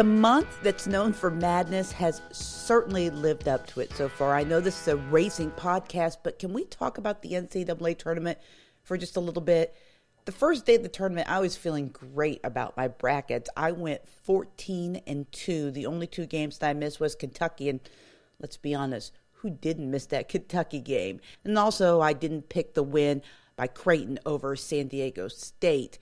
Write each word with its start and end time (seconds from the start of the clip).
The 0.00 0.04
month 0.04 0.62
that's 0.62 0.86
known 0.86 1.12
for 1.12 1.30
madness 1.30 1.92
has 1.92 2.22
certainly 2.32 3.10
lived 3.10 3.48
up 3.48 3.66
to 3.66 3.80
it 3.80 3.92
so 3.92 4.08
far. 4.08 4.34
I 4.34 4.44
know 4.44 4.58
this 4.58 4.80
is 4.80 4.88
a 4.88 4.96
racing 4.96 5.50
podcast, 5.50 6.16
but 6.22 6.38
can 6.38 6.54
we 6.54 6.64
talk 6.64 6.96
about 6.96 7.20
the 7.20 7.32
NCAA 7.32 7.98
tournament 7.98 8.38
for 8.82 8.96
just 8.96 9.18
a 9.18 9.20
little 9.20 9.42
bit? 9.42 9.76
The 10.24 10.32
first 10.32 10.64
day 10.64 10.76
of 10.76 10.82
the 10.82 10.88
tournament, 10.88 11.28
I 11.28 11.40
was 11.40 11.54
feeling 11.54 11.88
great 11.88 12.40
about 12.44 12.78
my 12.78 12.88
brackets. 12.88 13.50
I 13.58 13.72
went 13.72 14.08
14 14.08 15.02
and 15.06 15.30
2. 15.32 15.70
The 15.70 15.84
only 15.84 16.06
two 16.06 16.24
games 16.24 16.56
that 16.56 16.70
I 16.70 16.72
missed 16.72 16.98
was 16.98 17.14
Kentucky, 17.14 17.68
and 17.68 17.80
let's 18.40 18.56
be 18.56 18.74
honest, 18.74 19.12
who 19.32 19.50
didn't 19.50 19.90
miss 19.90 20.06
that 20.06 20.28
Kentucky 20.30 20.80
game? 20.80 21.20
And 21.44 21.58
also, 21.58 22.00
I 22.00 22.14
didn't 22.14 22.48
pick 22.48 22.72
the 22.72 22.82
win 22.82 23.20
by 23.54 23.66
Creighton 23.66 24.18
over 24.24 24.56
San 24.56 24.88
Diego 24.88 25.28
State. 25.28 25.98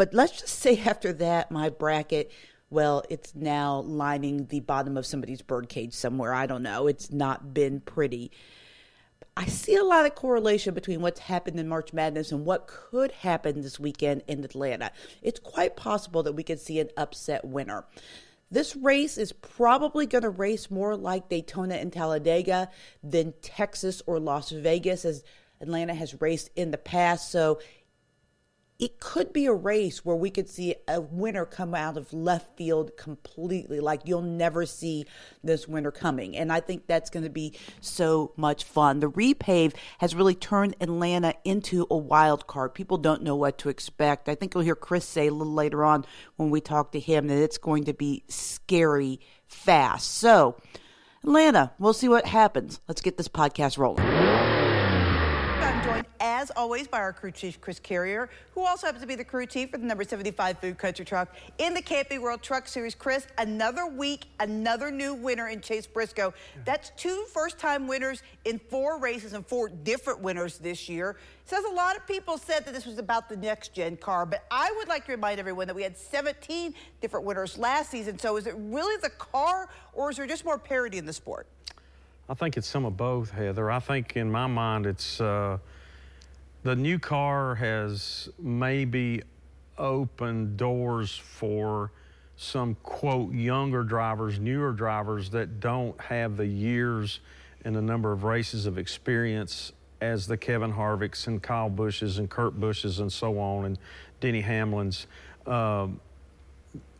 But 0.00 0.14
let's 0.14 0.40
just 0.40 0.60
say 0.60 0.80
after 0.86 1.12
that, 1.12 1.50
my 1.50 1.68
bracket, 1.68 2.32
well, 2.70 3.04
it's 3.10 3.34
now 3.34 3.80
lining 3.80 4.46
the 4.46 4.60
bottom 4.60 4.96
of 4.96 5.04
somebody's 5.04 5.42
birdcage 5.42 5.92
somewhere. 5.92 6.32
I 6.32 6.46
don't 6.46 6.62
know. 6.62 6.86
It's 6.86 7.12
not 7.12 7.52
been 7.52 7.80
pretty. 7.80 8.30
I 9.36 9.44
see 9.44 9.76
a 9.76 9.84
lot 9.84 10.06
of 10.06 10.14
correlation 10.14 10.72
between 10.72 11.02
what's 11.02 11.20
happened 11.20 11.60
in 11.60 11.68
March 11.68 11.92
Madness 11.92 12.32
and 12.32 12.46
what 12.46 12.66
could 12.66 13.12
happen 13.12 13.60
this 13.60 13.78
weekend 13.78 14.22
in 14.26 14.42
Atlanta. 14.42 14.90
It's 15.20 15.38
quite 15.38 15.76
possible 15.76 16.22
that 16.22 16.32
we 16.32 16.44
could 16.44 16.60
see 16.60 16.80
an 16.80 16.88
upset 16.96 17.44
winner. 17.44 17.84
This 18.50 18.74
race 18.74 19.18
is 19.18 19.32
probably 19.32 20.06
going 20.06 20.22
to 20.22 20.30
race 20.30 20.70
more 20.70 20.96
like 20.96 21.28
Daytona 21.28 21.74
and 21.74 21.92
Talladega 21.92 22.70
than 23.04 23.34
Texas 23.42 24.00
or 24.06 24.18
Las 24.18 24.48
Vegas, 24.48 25.04
as 25.04 25.22
Atlanta 25.60 25.92
has 25.92 26.22
raced 26.22 26.48
in 26.56 26.70
the 26.70 26.78
past. 26.78 27.30
So 27.30 27.60
it 28.80 28.98
could 28.98 29.32
be 29.32 29.44
a 29.44 29.52
race 29.52 30.06
where 30.06 30.16
we 30.16 30.30
could 30.30 30.48
see 30.48 30.74
a 30.88 31.02
winner 31.02 31.44
come 31.44 31.74
out 31.74 31.98
of 31.98 32.12
left 32.14 32.56
field 32.56 32.96
completely. 32.96 33.78
Like 33.78 34.00
you'll 34.04 34.22
never 34.22 34.64
see 34.64 35.04
this 35.44 35.68
winner 35.68 35.90
coming. 35.90 36.34
And 36.34 36.50
I 36.50 36.60
think 36.60 36.86
that's 36.86 37.10
going 37.10 37.24
to 37.24 37.30
be 37.30 37.52
so 37.82 38.32
much 38.36 38.64
fun. 38.64 39.00
The 39.00 39.10
repave 39.10 39.74
has 39.98 40.14
really 40.14 40.34
turned 40.34 40.76
Atlanta 40.80 41.34
into 41.44 41.86
a 41.90 41.96
wild 41.96 42.46
card. 42.46 42.74
People 42.74 42.96
don't 42.96 43.22
know 43.22 43.36
what 43.36 43.58
to 43.58 43.68
expect. 43.68 44.30
I 44.30 44.34
think 44.34 44.54
you'll 44.54 44.64
hear 44.64 44.74
Chris 44.74 45.04
say 45.04 45.26
a 45.26 45.34
little 45.34 45.52
later 45.52 45.84
on 45.84 46.06
when 46.36 46.48
we 46.48 46.62
talk 46.62 46.92
to 46.92 47.00
him 47.00 47.28
that 47.28 47.36
it's 47.38 47.58
going 47.58 47.84
to 47.84 47.92
be 47.92 48.24
scary 48.28 49.20
fast. 49.46 50.14
So, 50.14 50.56
Atlanta, 51.22 51.72
we'll 51.78 51.92
see 51.92 52.08
what 52.08 52.24
happens. 52.24 52.80
Let's 52.88 53.02
get 53.02 53.18
this 53.18 53.28
podcast 53.28 53.76
rolling 53.76 54.59
as 56.40 56.50
always, 56.56 56.88
by 56.88 56.98
our 56.98 57.12
crew 57.12 57.30
chief, 57.30 57.60
Chris 57.60 57.78
Carrier, 57.78 58.30
who 58.54 58.62
also 58.62 58.86
happens 58.86 59.02
to 59.02 59.06
be 59.06 59.14
the 59.14 59.24
crew 59.24 59.44
chief 59.44 59.70
for 59.70 59.78
the 59.78 59.84
number 59.84 60.04
75 60.04 60.58
Food 60.58 60.78
Country 60.78 61.04
Truck 61.04 61.34
in 61.58 61.74
the 61.74 61.82
Camping 61.82 62.22
World 62.22 62.40
Truck 62.40 62.66
Series. 62.66 62.94
Chris, 62.94 63.26
another 63.36 63.86
week, 63.86 64.26
another 64.40 64.90
new 64.90 65.12
winner 65.12 65.48
in 65.48 65.60
Chase 65.60 65.86
Briscoe. 65.86 66.32
That's 66.64 66.92
two 66.96 67.26
first-time 67.32 67.86
winners 67.86 68.22
in 68.46 68.58
four 68.58 68.98
races 68.98 69.34
and 69.34 69.46
four 69.46 69.68
different 69.68 70.20
winners 70.20 70.56
this 70.56 70.88
year. 70.88 71.16
Says 71.44 71.64
a 71.64 71.74
lot 71.74 71.96
of 71.96 72.06
people 72.06 72.38
said 72.38 72.64
that 72.64 72.72
this 72.72 72.86
was 72.86 72.98
about 72.98 73.28
the 73.28 73.36
next 73.36 73.74
gen 73.74 73.96
car, 73.96 74.24
but 74.24 74.44
I 74.50 74.72
would 74.78 74.88
like 74.88 75.04
to 75.06 75.12
remind 75.12 75.40
everyone 75.40 75.66
that 75.66 75.76
we 75.76 75.82
had 75.82 75.98
17 75.98 76.74
different 77.02 77.26
winners 77.26 77.58
last 77.58 77.90
season. 77.90 78.18
So 78.18 78.36
is 78.36 78.46
it 78.46 78.54
really 78.56 78.96
the 79.02 79.10
car, 79.10 79.68
or 79.92 80.10
is 80.10 80.16
there 80.16 80.26
just 80.26 80.44
more 80.44 80.58
parity 80.58 80.96
in 80.96 81.04
the 81.04 81.12
sport? 81.12 81.46
I 82.30 82.34
think 82.34 82.56
it's 82.56 82.68
some 82.68 82.84
of 82.84 82.96
both, 82.96 83.32
Heather. 83.32 83.72
I 83.72 83.80
think 83.80 84.16
in 84.16 84.30
my 84.30 84.46
mind, 84.46 84.86
it's 84.86 85.20
uh, 85.20 85.58
the 86.62 86.76
new 86.76 86.96
car 86.96 87.56
has 87.56 88.28
maybe 88.38 89.22
opened 89.76 90.56
doors 90.56 91.16
for 91.16 91.90
some 92.36 92.76
quote 92.84 93.32
younger 93.34 93.82
drivers, 93.82 94.38
newer 94.38 94.70
drivers 94.70 95.30
that 95.30 95.58
don't 95.58 96.00
have 96.00 96.36
the 96.36 96.46
years 96.46 97.18
and 97.64 97.74
the 97.74 97.82
number 97.82 98.12
of 98.12 98.22
races 98.22 98.64
of 98.64 98.78
experience 98.78 99.72
as 100.00 100.28
the 100.28 100.36
Kevin 100.36 100.72
Harvicks 100.72 101.26
and 101.26 101.42
Kyle 101.42 101.68
Busches 101.68 102.18
and 102.18 102.30
Kurt 102.30 102.60
Busches 102.60 103.00
and 103.00 103.12
so 103.12 103.40
on 103.40 103.64
and 103.64 103.78
Denny 104.20 104.44
Hamlins. 104.44 105.06
Um, 105.48 106.00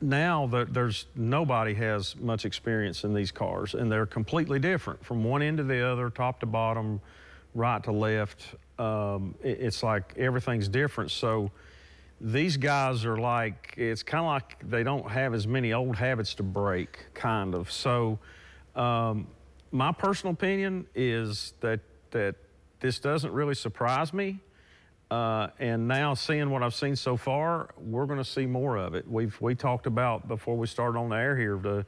now 0.01 0.47
that 0.49 0.73
there's 0.73 1.07
nobody 1.15 1.75
has 1.75 2.17
much 2.17 2.45
experience 2.45 3.05
in 3.05 3.15
these 3.15 3.31
cars 3.31 3.75
and 3.75 3.91
they're 3.91 4.07
completely 4.07 4.59
different 4.59 5.05
from 5.05 5.25
one 5.25 5.43
end 5.43 5.59
to 5.59 5.65
the 5.65 5.87
other, 5.87 6.11
top 6.11 6.41
to 6.41 6.47
bottom, 6.47 7.01
right 7.55 7.83
to 7.85 7.93
left 7.93 8.55
um, 8.81 9.35
it, 9.43 9.61
it's 9.61 9.83
like 9.83 10.15
everything's 10.17 10.69
different. 10.69 11.11
So 11.11 11.51
these 12.21 12.57
guys 12.57 13.05
are 13.05 13.19
like, 13.19 13.75
it's 13.77 14.03
kind 14.03 14.25
of 14.25 14.29
like 14.29 14.69
they 14.69 14.83
don't 14.83 15.09
have 15.09 15.35
as 15.35 15.47
many 15.47 15.73
old 15.73 15.97
habits 15.97 16.35
to 16.37 16.43
break, 16.43 17.07
kind 17.15 17.55
of. 17.55 17.71
So 17.71 18.19
um, 18.75 19.27
my 19.71 19.93
personal 19.93 20.33
opinion 20.33 20.87
is 20.95 21.53
that, 21.61 21.81
that 22.11 22.37
this 22.81 22.99
doesn't 22.99 23.33
really 23.33 23.55
surprise 23.55 24.13
me. 24.15 24.41
Uh, 25.10 25.48
and 25.59 25.88
now 25.88 26.15
seeing 26.15 26.50
what 26.50 26.62
I've 26.62 26.75
seen 26.75 26.94
so 26.94 27.16
far, 27.16 27.71
we're 27.78 28.06
going 28.06 28.19
to 28.19 28.25
see 28.25 28.47
more 28.47 28.76
of 28.76 28.94
it. 28.94 29.10
We've 29.10 29.37
we 29.41 29.54
talked 29.56 29.87
about 29.87 30.28
before 30.28 30.56
we 30.56 30.66
started 30.69 30.98
on 30.98 31.09
the 31.09 31.16
air 31.16 31.37
here 31.37 31.59
the 31.59 31.84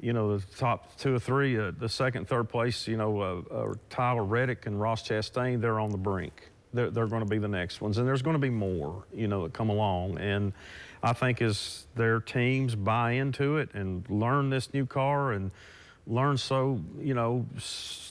you 0.00 0.12
know, 0.12 0.36
the 0.36 0.56
top 0.56 0.96
two 0.96 1.14
or 1.14 1.18
three, 1.18 1.58
uh, 1.58 1.72
the 1.78 1.88
second, 1.88 2.28
third 2.28 2.48
place, 2.48 2.86
you 2.86 2.96
know, 2.96 3.20
uh, 3.20 3.54
uh, 3.54 3.74
Tyler 3.88 4.24
Reddick 4.24 4.66
and 4.66 4.80
Ross 4.80 5.02
Chastain, 5.02 5.60
they're 5.60 5.80
on 5.80 5.90
the 5.90 5.98
brink. 5.98 6.50
They're, 6.74 6.90
they're 6.90 7.06
going 7.06 7.22
to 7.22 7.28
be 7.28 7.38
the 7.38 7.48
next 7.48 7.80
ones. 7.80 7.96
And 7.98 8.06
there's 8.06 8.22
going 8.22 8.34
to 8.34 8.40
be 8.40 8.50
more, 8.50 9.04
you 9.14 9.28
know, 9.28 9.44
that 9.44 9.54
come 9.54 9.70
along. 9.70 10.18
And 10.18 10.52
I 11.02 11.12
think 11.12 11.40
as 11.40 11.86
their 11.94 12.20
teams 12.20 12.74
buy 12.74 13.12
into 13.12 13.56
it 13.56 13.70
and 13.74 14.08
learn 14.10 14.50
this 14.50 14.74
new 14.74 14.84
car 14.84 15.32
and 15.32 15.50
learn 16.06 16.36
so, 16.36 16.80
you 17.00 17.14
know, 17.14 17.46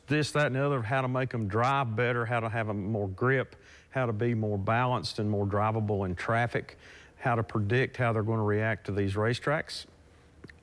this, 0.07 0.31
that, 0.31 0.47
and 0.47 0.55
the 0.55 0.66
other, 0.66 0.81
how 0.81 1.01
to 1.01 1.07
make 1.07 1.29
them 1.29 1.47
drive 1.47 1.95
better, 1.95 2.25
how 2.25 2.39
to 2.39 2.49
have 2.49 2.69
a 2.69 2.73
more 2.73 3.07
grip, 3.09 3.55
how 3.95 4.06
to 4.06 4.13
be 4.13 4.35
more 4.35 4.59
balanced 4.59 5.17
and 5.17 5.28
more 5.29 5.47
drivable 5.47 6.06
in 6.06 6.13
traffic, 6.13 6.78
how 7.17 7.33
to 7.33 7.41
predict 7.41 7.97
how 7.97 8.13
they're 8.13 8.22
going 8.22 8.38
to 8.38 8.44
react 8.44 8.85
to 8.85 8.91
these 8.91 9.16
racetracks 9.16 9.85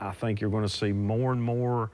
I 0.02 0.10
think 0.10 0.40
you're 0.40 0.50
going 0.50 0.64
to 0.64 0.68
see 0.68 0.92
more 0.92 1.32
and 1.32 1.42
more 1.42 1.90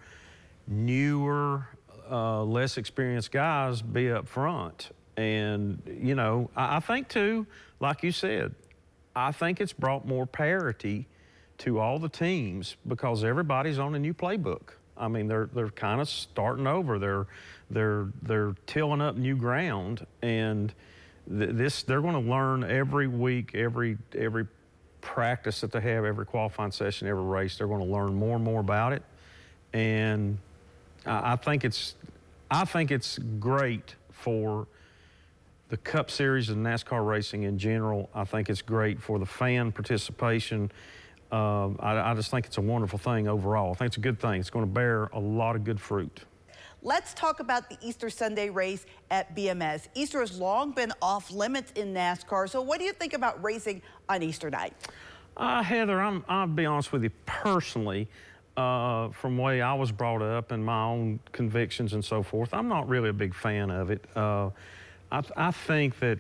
newer, 0.67 1.69
uh, 2.11 2.43
less 2.43 2.79
experienced 2.79 3.31
guys 3.31 3.83
be 3.83 4.11
up 4.11 4.27
front. 4.27 4.91
And, 5.17 5.83
you 6.01 6.15
know, 6.15 6.51
I, 6.57 6.77
I 6.77 6.81
think 6.81 7.09
too, 7.09 7.47
like 7.81 8.03
you 8.03 8.13
said, 8.13 8.55
I 9.15 9.33
think 9.33 9.61
it's 9.61 9.73
brought 9.73 10.07
more 10.07 10.27
parity 10.27 11.07
to 11.59 11.81
all 11.81 11.99
the 11.99 12.09
teams 12.09 12.77
because 12.87 13.25
everybody's 13.25 13.79
on 13.79 13.95
a 13.95 13.99
new 13.99 14.15
playbook. 14.15 14.71
I 14.97 15.09
mean, 15.09 15.29
they're 15.29 15.49
they're 15.53 15.71
kind 15.71 16.01
of 16.01 16.09
starting 16.09 16.67
over. 16.67 16.99
They're 16.99 17.27
they're 17.71 18.09
they're 18.23 18.55
tilling 18.67 19.01
up 19.01 19.17
new 19.17 19.37
ground, 19.37 20.05
and 20.23 20.75
th- 21.29 21.51
this 21.53 21.83
they're 21.83 22.01
going 22.01 22.23
to 22.23 22.31
learn 22.31 22.65
every 22.65 23.07
week, 23.07 23.55
every 23.55 23.99
every 24.17 24.47
practice 25.01 25.61
that 25.61 25.73
they 25.73 25.81
have 25.81 26.05
every 26.05 26.27
qualifying 26.27 26.73
session, 26.73 27.09
every 27.09 27.25
race, 27.25 27.59
they're 27.59 27.67
going 27.67 27.85
to 27.85 27.93
learn 27.93 28.15
more 28.15 28.37
and 28.37 28.45
more 28.45 28.61
about 28.61 28.93
it. 28.93 29.03
And 29.73 30.39
I, 31.07 31.33
I 31.33 31.37
think 31.37 31.65
it's 31.65 31.95
I 32.51 32.65
think 32.65 32.91
it's 32.91 33.19
great 33.19 33.95
for 34.11 34.67
the 35.69 35.77
Cup 35.77 36.11
Series 36.11 36.49
and 36.49 36.65
NASCAR 36.65 37.07
racing 37.07 37.43
in 37.43 37.59
general. 37.59 38.09
I 38.15 38.25
think 38.25 38.49
it's 38.49 38.63
great 38.63 39.01
for 39.01 39.19
the 39.19 39.27
fan 39.27 39.71
participation. 39.71 40.71
Uh, 41.31 41.69
I, 41.79 42.13
I 42.13 42.15
just 42.15 42.31
think 42.31 42.47
it's 42.47 42.57
a 42.57 42.63
wonderful 42.63 42.99
thing 42.99 43.29
overall. 43.29 43.73
I 43.73 43.75
think 43.75 43.89
it's 43.89 43.97
a 43.99 44.01
good 44.01 44.19
thing. 44.19 44.41
It's 44.41 44.49
going 44.49 44.65
to 44.65 44.71
bear 44.71 45.05
a 45.13 45.19
lot 45.19 45.57
of 45.57 45.65
good 45.65 45.79
fruit. 45.79 46.21
Let's 46.83 47.13
talk 47.15 47.41
about 47.41 47.69
the 47.69 47.77
Easter 47.83 48.09
Sunday 48.09 48.51
race 48.51 48.87
at 49.11 49.35
BMS. 49.35 49.89
Easter 49.95 50.21
has 50.21 50.39
long 50.39 50.71
been 50.71 50.93
off 51.03 51.31
limits 51.33 51.73
in 51.73 51.93
NASCAR. 51.93 52.49
So 52.49 52.63
what 52.63 52.79
do 52.79 52.85
you 52.85 52.93
think 52.93 53.15
about 53.15 53.43
racing 53.43 53.83
on 54.09 54.23
Easter 54.23 54.49
night? 54.49 54.75
Uh, 55.37 55.63
Heather, 55.63 56.01
I'm, 56.01 56.25
I'll 56.29 56.47
be 56.47 56.67
honest 56.67 56.93
with 56.93 57.03
you 57.03 57.11
personally. 57.27 58.09
Uh, 58.57 59.11
from 59.11 59.37
the 59.37 59.43
way 59.43 59.63
I 59.63 59.75
was 59.75 59.93
brought 59.93 60.21
up 60.21 60.51
and 60.51 60.65
my 60.65 60.83
own 60.83 61.21
convictions 61.31 61.93
and 61.93 62.05
so 62.05 62.25
forth, 62.25 62.53
I'm 62.53 62.67
not 62.67 62.89
really 62.89 63.09
a 63.09 63.13
big 63.13 63.35
fan 63.35 63.71
of 63.71 63.91
it. 63.91 64.05
Uh, 64.17 64.51
I, 65.13 65.23
I, 65.37 65.51
think 65.53 65.99
that 66.01 66.19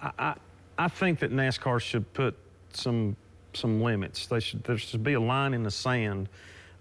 I, 0.00 0.34
I, 0.78 0.88
think 0.88 1.20
that 1.20 1.32
NASCAR 1.32 1.80
should 1.80 2.12
put 2.12 2.36
some 2.72 3.16
some 3.54 3.80
limits. 3.80 4.26
They 4.26 4.40
should 4.40 4.64
there 4.64 4.76
should 4.76 5.04
be 5.04 5.12
a 5.12 5.20
line 5.20 5.54
in 5.54 5.62
the 5.62 5.70
sand 5.70 6.28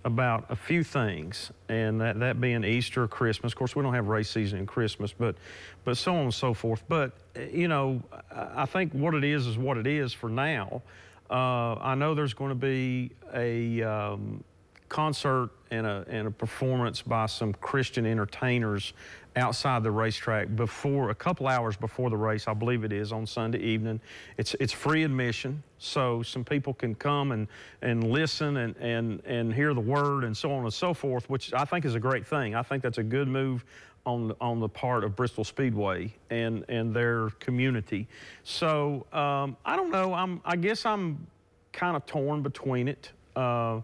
about 0.06 0.46
a 0.50 0.56
few 0.56 0.84
things, 0.84 1.52
and 1.68 2.00
that, 2.00 2.20
that 2.20 2.40
being 2.40 2.64
Easter, 2.64 3.08
Christmas. 3.08 3.52
Of 3.54 3.58
course, 3.58 3.76
we 3.76 3.82
don't 3.82 3.96
have 3.96 4.08
race 4.08 4.30
season 4.30 4.60
in 4.60 4.68
Christmas, 4.68 5.12
but 5.12 5.36
but 5.84 5.98
so 5.98 6.16
on 6.16 6.24
and 6.26 6.34
so 6.34 6.54
forth. 6.54 6.84
But 6.88 7.12
you 7.52 7.68
know, 7.68 8.02
I 8.32 8.68
think 8.68 8.94
what 8.94 9.16
it 9.16 9.24
is 9.24 9.48
is 9.48 9.58
what 9.58 9.78
it 9.78 9.88
is 9.88 10.14
for 10.14 10.30
now. 10.30 10.84
Uh, 11.30 11.74
I 11.74 11.96
know 11.96 12.14
there's 12.14 12.36
going 12.36 12.50
to 12.50 12.56
be 12.56 13.12
a 13.34 13.82
um, 13.82 14.44
concert 14.90 15.50
and 15.72 15.88
a, 15.88 16.06
and 16.08 16.28
a 16.28 16.32
performance 16.32 17.02
by 17.02 17.26
some 17.26 17.54
Christian 17.54 18.06
entertainers 18.06 18.94
outside 19.36 19.84
the 19.84 19.92
racetrack 19.92 20.56
before 20.56 21.10
a 21.10 21.16
couple 21.16 21.48
hours 21.48 21.76
before 21.76 22.10
the 22.10 22.18
race. 22.18 22.48
I 22.48 22.54
believe 22.54 22.84
it 22.84 22.94
is 22.94 23.12
on 23.12 23.26
Sunday 23.26 23.60
evening. 23.60 24.00
It's 24.38 24.56
it's 24.60 24.74
free 24.74 25.04
admission, 25.04 25.62
so 25.78 26.24
some 26.24 26.44
people 26.44 26.74
can 26.74 26.96
come 26.96 27.32
and 27.32 27.48
and 27.82 28.12
listen 28.12 28.58
and 28.58 28.76
and 28.78 29.22
and 29.26 29.54
hear 29.54 29.74
the 29.74 29.82
word 29.82 30.24
and 30.24 30.36
so 30.36 30.52
on 30.52 30.64
and 30.64 30.74
so 30.74 30.94
forth, 30.94 31.30
which 31.30 31.54
I 31.54 31.66
think 31.66 31.86
is 31.86 31.96
a 31.96 32.00
great 32.00 32.26
thing. 32.26 32.56
I 32.56 32.64
think 32.64 32.84
that's 32.84 32.98
a 32.98 33.04
good 33.04 33.28
move 33.28 33.66
on 34.06 34.34
on 34.40 34.60
the 34.60 34.70
part 34.70 35.04
of 35.04 35.16
Bristol 35.16 35.44
Speedway 35.44 36.14
and 36.30 36.64
and 36.70 36.94
their 36.94 37.30
community. 37.40 38.08
So 38.44 39.06
um, 39.12 39.58
I 39.66 39.76
don't 39.76 39.92
know. 39.92 40.14
I'm 40.14 40.42
I 40.46 40.56
guess 40.56 40.86
I'm 40.86 41.28
kind 41.74 41.98
of 41.98 42.06
torn 42.06 42.42
between 42.42 42.88
it. 42.88 43.12
Uh, 43.36 43.82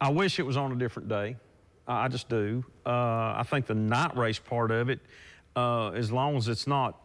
I 0.00 0.10
wish 0.10 0.38
it 0.38 0.46
was 0.46 0.56
on 0.56 0.72
a 0.72 0.76
different 0.76 1.08
day. 1.08 1.36
I 1.90 2.08
just 2.08 2.28
do. 2.28 2.64
Uh, 2.86 2.90
I 3.36 3.44
think 3.44 3.66
the 3.66 3.74
night 3.74 4.16
race 4.16 4.38
part 4.38 4.70
of 4.70 4.88
it, 4.88 5.00
uh, 5.56 5.90
as 5.90 6.12
long 6.12 6.36
as 6.36 6.48
it's 6.48 6.66
not 6.66 6.96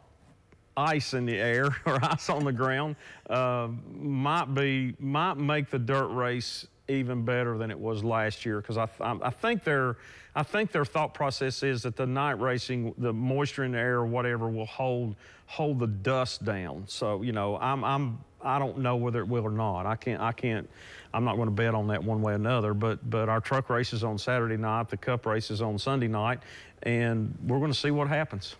ice 0.77 1.13
in 1.13 1.25
the 1.25 1.37
air 1.37 1.75
or 1.85 1.99
ice 2.03 2.29
on 2.29 2.43
the 2.43 2.53
ground, 2.53 2.95
uh, 3.29 3.69
might 3.99 4.53
be 4.53 4.93
might 4.99 5.37
make 5.37 5.69
the 5.69 5.79
dirt 5.79 6.07
race 6.09 6.67
even 6.87 7.25
better 7.25 7.57
than 7.57 7.71
it 7.71 7.79
was 7.79 8.03
last 8.03 8.45
year 8.45 8.61
because 8.61 8.77
I, 8.77 8.87
I, 8.99 9.17
I, 9.23 9.29
think 9.31 9.63
their 9.63 9.97
I 10.35 10.43
think 10.43 10.71
their 10.71 10.85
thought 10.85 11.15
process 11.15 11.63
is 11.63 11.81
that 11.81 11.95
the 11.95 12.05
night 12.05 12.39
racing, 12.39 12.93
the 12.99 13.11
moisture 13.11 13.63
in 13.63 13.71
the 13.71 13.79
air 13.79 13.95
or 13.95 14.05
whatever, 14.05 14.49
will 14.49 14.67
hold 14.67 15.15
hold 15.47 15.79
the 15.79 15.87
dust 15.87 16.45
down. 16.45 16.83
So 16.87 17.23
you 17.23 17.31
know, 17.31 17.57
I'm 17.57 17.83
I'm 17.83 18.19
I 18.45 18.59
don't 18.59 18.77
know 18.77 18.95
whether 18.95 19.19
it 19.19 19.27
will 19.27 19.43
or 19.43 19.51
not. 19.51 19.85
I 19.85 19.95
can't. 19.95 20.21
I 20.21 20.31
can't. 20.31 20.69
I'm 21.13 21.23
not 21.23 21.35
going 21.35 21.47
to 21.47 21.53
bet 21.55 21.73
on 21.73 21.87
that 21.87 22.03
one 22.03 22.21
way 22.21 22.33
or 22.33 22.35
another. 22.35 22.73
But 22.73 23.09
but 23.09 23.27
our 23.29 23.41
truck 23.41 23.69
race 23.69 23.93
is 23.93 24.03
on 24.03 24.17
Saturday 24.17 24.57
night. 24.57 24.89
The 24.89 24.97
Cup 24.97 25.25
race 25.25 25.49
is 25.49 25.61
on 25.61 25.79
Sunday 25.79 26.07
night, 26.07 26.39
and 26.83 27.35
we're 27.45 27.59
going 27.59 27.71
to 27.71 27.77
see 27.77 27.91
what 27.91 28.07
happens. 28.07 28.55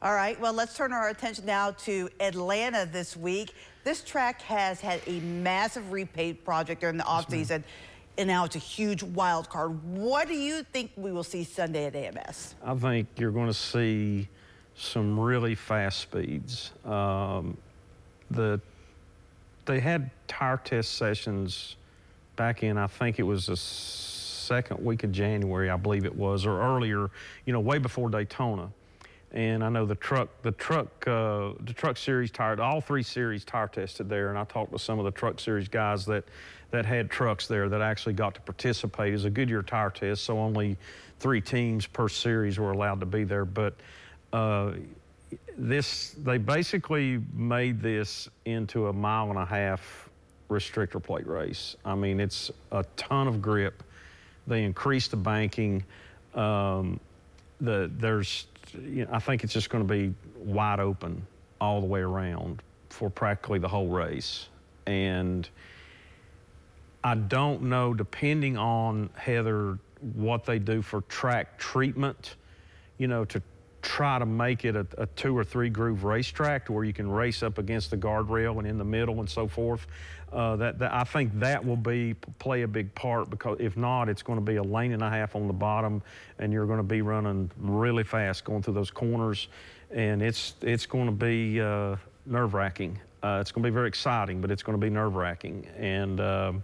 All 0.00 0.14
right. 0.14 0.38
Well, 0.40 0.52
let's 0.52 0.76
turn 0.76 0.92
our 0.92 1.08
attention 1.08 1.44
now 1.44 1.72
to 1.72 2.08
Atlanta 2.20 2.86
this 2.86 3.16
week. 3.16 3.52
This 3.82 4.02
track 4.02 4.42
has 4.42 4.80
had 4.80 5.00
a 5.06 5.18
massive 5.20 5.84
repave 5.84 6.44
project 6.44 6.82
during 6.82 6.98
the 6.98 7.04
off 7.04 7.28
offseason. 7.28 7.64
and 8.16 8.28
now 8.28 8.44
it's 8.44 8.54
a 8.54 8.60
huge 8.60 9.02
wild 9.02 9.48
card. 9.48 9.82
What 9.82 10.28
do 10.28 10.34
you 10.34 10.62
think 10.62 10.92
we 10.96 11.10
will 11.10 11.24
see 11.24 11.42
Sunday 11.42 11.86
at 11.86 11.96
AMS? 11.96 12.54
I 12.64 12.74
think 12.74 13.08
you're 13.16 13.32
going 13.32 13.48
to 13.48 13.54
see 13.54 14.28
some 14.76 15.18
really 15.18 15.56
fast 15.56 15.98
speeds. 15.98 16.70
Um, 16.84 17.56
the 18.30 18.60
they 19.68 19.80
had 19.80 20.10
tire 20.26 20.56
test 20.56 20.94
sessions 20.94 21.76
back 22.36 22.62
in, 22.62 22.78
I 22.78 22.86
think 22.86 23.18
it 23.18 23.22
was 23.22 23.46
the 23.46 23.56
second 23.56 24.82
week 24.82 25.04
of 25.04 25.12
January, 25.12 25.68
I 25.68 25.76
believe 25.76 26.06
it 26.06 26.16
was, 26.16 26.46
or 26.46 26.60
earlier, 26.60 27.10
you 27.44 27.52
know, 27.52 27.60
way 27.60 27.78
before 27.78 28.08
Daytona. 28.08 28.70
And 29.30 29.62
I 29.62 29.68
know 29.68 29.84
the 29.84 29.94
truck, 29.94 30.30
the 30.40 30.52
truck, 30.52 31.06
uh, 31.06 31.52
the 31.60 31.74
truck 31.74 31.98
series 31.98 32.30
tire, 32.30 32.58
all 32.62 32.80
three 32.80 33.02
series 33.02 33.44
tire 33.44 33.68
tested 33.68 34.08
there. 34.08 34.30
And 34.30 34.38
I 34.38 34.44
talked 34.44 34.72
to 34.72 34.78
some 34.78 34.98
of 34.98 35.04
the 35.04 35.10
truck 35.10 35.38
series 35.38 35.68
guys 35.68 36.06
that, 36.06 36.24
that 36.70 36.86
had 36.86 37.10
trucks 37.10 37.46
there 37.46 37.68
that 37.68 37.82
actually 37.82 38.14
got 38.14 38.34
to 38.36 38.40
participate. 38.40 39.10
It 39.10 39.12
was 39.12 39.26
a 39.26 39.30
Goodyear 39.30 39.62
tire 39.62 39.90
test, 39.90 40.24
so 40.24 40.38
only 40.38 40.78
three 41.20 41.42
teams 41.42 41.86
per 41.86 42.08
series 42.08 42.58
were 42.58 42.72
allowed 42.72 43.00
to 43.00 43.06
be 43.06 43.24
there. 43.24 43.44
But 43.44 43.74
uh, 44.32 44.72
this 45.56 46.14
they 46.22 46.38
basically 46.38 47.20
made 47.34 47.80
this 47.80 48.28
into 48.44 48.88
a 48.88 48.92
mile 48.92 49.30
and 49.30 49.38
a 49.38 49.44
half 49.44 50.08
restrictor 50.48 51.02
plate 51.02 51.26
race. 51.26 51.76
I 51.84 51.94
mean, 51.94 52.20
it's 52.20 52.50
a 52.72 52.84
ton 52.96 53.28
of 53.28 53.42
grip. 53.42 53.82
They 54.46 54.64
increased 54.64 55.10
the 55.10 55.16
banking. 55.16 55.84
Um, 56.34 57.00
the 57.60 57.90
there's, 57.98 58.46
you 58.74 59.04
know, 59.04 59.10
I 59.12 59.18
think 59.18 59.44
it's 59.44 59.52
just 59.52 59.70
going 59.70 59.86
to 59.86 59.92
be 59.92 60.14
wide 60.36 60.80
open 60.80 61.26
all 61.60 61.80
the 61.80 61.86
way 61.86 62.00
around 62.00 62.62
for 62.90 63.10
practically 63.10 63.58
the 63.58 63.68
whole 63.68 63.88
race. 63.88 64.48
And 64.86 65.48
I 67.04 67.14
don't 67.14 67.62
know, 67.62 67.94
depending 67.94 68.56
on 68.56 69.10
Heather, 69.14 69.78
what 70.14 70.44
they 70.44 70.58
do 70.58 70.82
for 70.82 71.02
track 71.02 71.58
treatment, 71.58 72.36
you 72.98 73.08
know, 73.08 73.24
to 73.26 73.42
try 73.88 74.18
to 74.18 74.26
make 74.26 74.66
it 74.66 74.76
a, 74.76 74.86
a, 74.98 75.06
two 75.06 75.36
or 75.36 75.42
three 75.42 75.70
groove 75.70 76.04
racetrack 76.04 76.66
to 76.66 76.72
where 76.72 76.84
you 76.84 76.92
can 76.92 77.10
race 77.10 77.42
up 77.42 77.56
against 77.56 77.90
the 77.90 77.96
guardrail 77.96 78.58
and 78.58 78.66
in 78.66 78.76
the 78.76 78.84
middle 78.84 79.18
and 79.20 79.30
so 79.30 79.48
forth. 79.48 79.86
Uh, 80.30 80.56
that, 80.56 80.78
that, 80.78 80.92
I 80.92 81.04
think 81.04 81.32
that 81.40 81.64
will 81.64 81.78
be 81.78 82.12
play 82.38 82.62
a 82.62 82.68
big 82.68 82.94
part 82.94 83.30
because 83.30 83.56
if 83.60 83.78
not, 83.78 84.10
it's 84.10 84.22
going 84.22 84.38
to 84.38 84.44
be 84.44 84.56
a 84.56 84.62
lane 84.62 84.92
and 84.92 85.02
a 85.02 85.08
half 85.08 85.34
on 85.34 85.46
the 85.46 85.54
bottom, 85.54 86.02
and 86.38 86.52
you're 86.52 86.66
going 86.66 86.80
to 86.80 86.82
be 86.82 87.00
running 87.00 87.50
really 87.56 88.04
fast 88.04 88.44
going 88.44 88.62
through 88.62 88.74
those 88.74 88.90
corners, 88.90 89.48
and 89.90 90.20
it's 90.20 90.54
it's 90.60 90.84
going 90.84 91.06
to 91.06 91.12
be 91.12 91.58
uh, 91.58 91.96
nerve 92.26 92.52
wracking. 92.52 93.00
Uh, 93.22 93.38
it's 93.40 93.50
going 93.50 93.62
to 93.62 93.70
be 93.70 93.74
very 93.74 93.88
exciting, 93.88 94.42
but 94.42 94.50
it's 94.50 94.62
going 94.62 94.78
to 94.78 94.86
be 94.86 94.90
nerve 94.90 95.14
wracking, 95.16 95.66
and 95.78 96.20
um, 96.20 96.62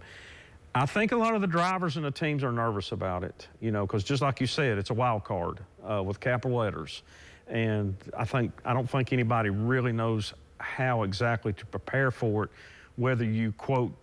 I 0.77 0.85
think 0.85 1.13
a 1.13 1.15
lot 1.15 1.35
of 1.35 1.39
the 1.39 1.47
drivers 1.47 1.95
and 1.95 2.03
the 2.03 2.11
teams 2.11 2.43
are 2.43 2.51
nervous 2.51 2.91
about 2.91 3.23
it, 3.23 3.47
you 3.61 3.71
know, 3.71 3.87
because 3.87 4.03
just 4.03 4.21
like 4.21 4.41
you 4.41 4.47
said, 4.47 4.77
it's 4.77 4.89
a 4.89 4.93
wild 4.93 5.23
card 5.23 5.61
uh, 5.89 6.03
with 6.03 6.19
capital 6.19 6.57
letters. 6.57 7.01
And 7.47 7.95
I 8.17 8.25
think 8.25 8.51
I 8.65 8.73
don't 8.73 8.89
think 8.89 9.13
anybody 9.13 9.49
really 9.51 9.93
knows 9.93 10.33
how 10.59 11.03
exactly 11.03 11.53
to 11.53 11.65
prepare 11.67 12.11
for 12.11 12.43
it, 12.43 12.49
whether 12.97 13.23
you 13.23 13.53
quote 13.53 13.93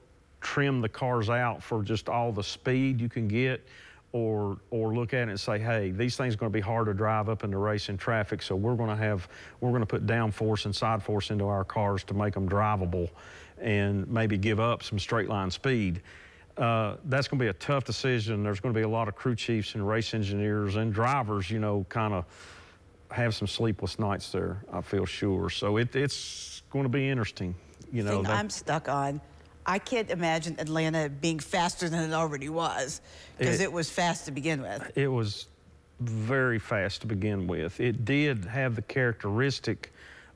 trim 0.40 0.80
the 0.80 0.88
cars 0.88 1.28
out 1.28 1.62
for 1.62 1.82
just 1.82 2.08
all 2.08 2.32
the 2.32 2.42
speed 2.42 3.02
you 3.02 3.10
can 3.10 3.28
get, 3.28 3.66
or 4.12 4.56
or 4.70 4.94
look 4.94 5.12
at 5.12 5.28
it 5.28 5.30
and 5.30 5.40
say, 5.40 5.58
hey, 5.58 5.90
these 5.90 6.16
things 6.16 6.32
are 6.32 6.38
going 6.38 6.50
to 6.50 6.56
be 6.56 6.62
hard 6.62 6.86
to 6.86 6.94
drive 6.94 7.28
up 7.28 7.44
in 7.44 7.50
the 7.50 7.58
racing 7.58 7.98
traffic, 7.98 8.40
so 8.40 8.56
we're 8.56 8.76
going 8.76 8.88
to 8.88 8.96
have 8.96 9.28
we're 9.60 9.70
going 9.70 9.82
to 9.82 9.86
put 9.86 10.06
downforce 10.06 10.64
and 10.64 10.74
side 10.74 11.02
force 11.02 11.30
into 11.30 11.44
our 11.44 11.64
cars 11.64 12.02
to 12.04 12.14
make 12.14 12.32
them 12.32 12.48
drivable, 12.48 13.10
and 13.60 14.08
maybe 14.08 14.38
give 14.38 14.58
up 14.58 14.82
some 14.82 14.98
straight 14.98 15.28
line 15.28 15.50
speed 15.50 16.00
uh, 16.56 16.96
that's 17.04 17.28
going 17.28 17.38
to 17.38 17.44
be 17.44 17.48
a 17.48 17.54
tough 17.54 17.84
decision. 17.84 18.42
There's 18.42 18.60
going 18.60 18.74
to 18.74 18.78
be 18.78 18.84
a 18.84 18.88
lot 18.88 19.08
of 19.08 19.14
crew 19.14 19.34
chiefs 19.34 19.74
and 19.74 19.86
race 19.86 20.14
engineers 20.14 20.76
and 20.76 20.92
drivers, 20.92 21.50
you 21.50 21.58
know, 21.58 21.86
kind 21.88 22.12
of 22.12 22.24
have 23.10 23.34
some 23.34 23.48
sleepless 23.48 23.98
nights 23.98 24.30
there, 24.30 24.64
I 24.72 24.80
feel 24.80 25.06
sure. 25.06 25.50
So 25.50 25.76
it, 25.76 25.94
it's 25.94 26.62
going 26.70 26.84
to 26.84 26.88
be 26.88 27.08
interesting. 27.08 27.54
You 27.92 28.02
know, 28.02 28.24
I'm 28.24 28.50
stuck 28.50 28.88
on. 28.88 29.20
I 29.64 29.78
can't 29.78 30.10
imagine 30.10 30.56
Atlanta 30.58 31.08
being 31.08 31.38
faster 31.38 31.88
than 31.88 32.10
it 32.10 32.14
already 32.14 32.48
was 32.48 33.00
because 33.38 33.60
it, 33.60 33.64
it 33.64 33.72
was 33.72 33.88
fast 33.90 34.24
to 34.24 34.32
begin 34.32 34.62
with. 34.62 34.90
It 34.96 35.08
was 35.08 35.46
very 36.00 36.58
fast 36.58 37.02
to 37.02 37.06
begin 37.06 37.46
with. 37.46 37.80
It 37.80 38.04
did 38.04 38.44
have 38.44 38.74
the 38.74 38.82
characteristic 38.82 39.92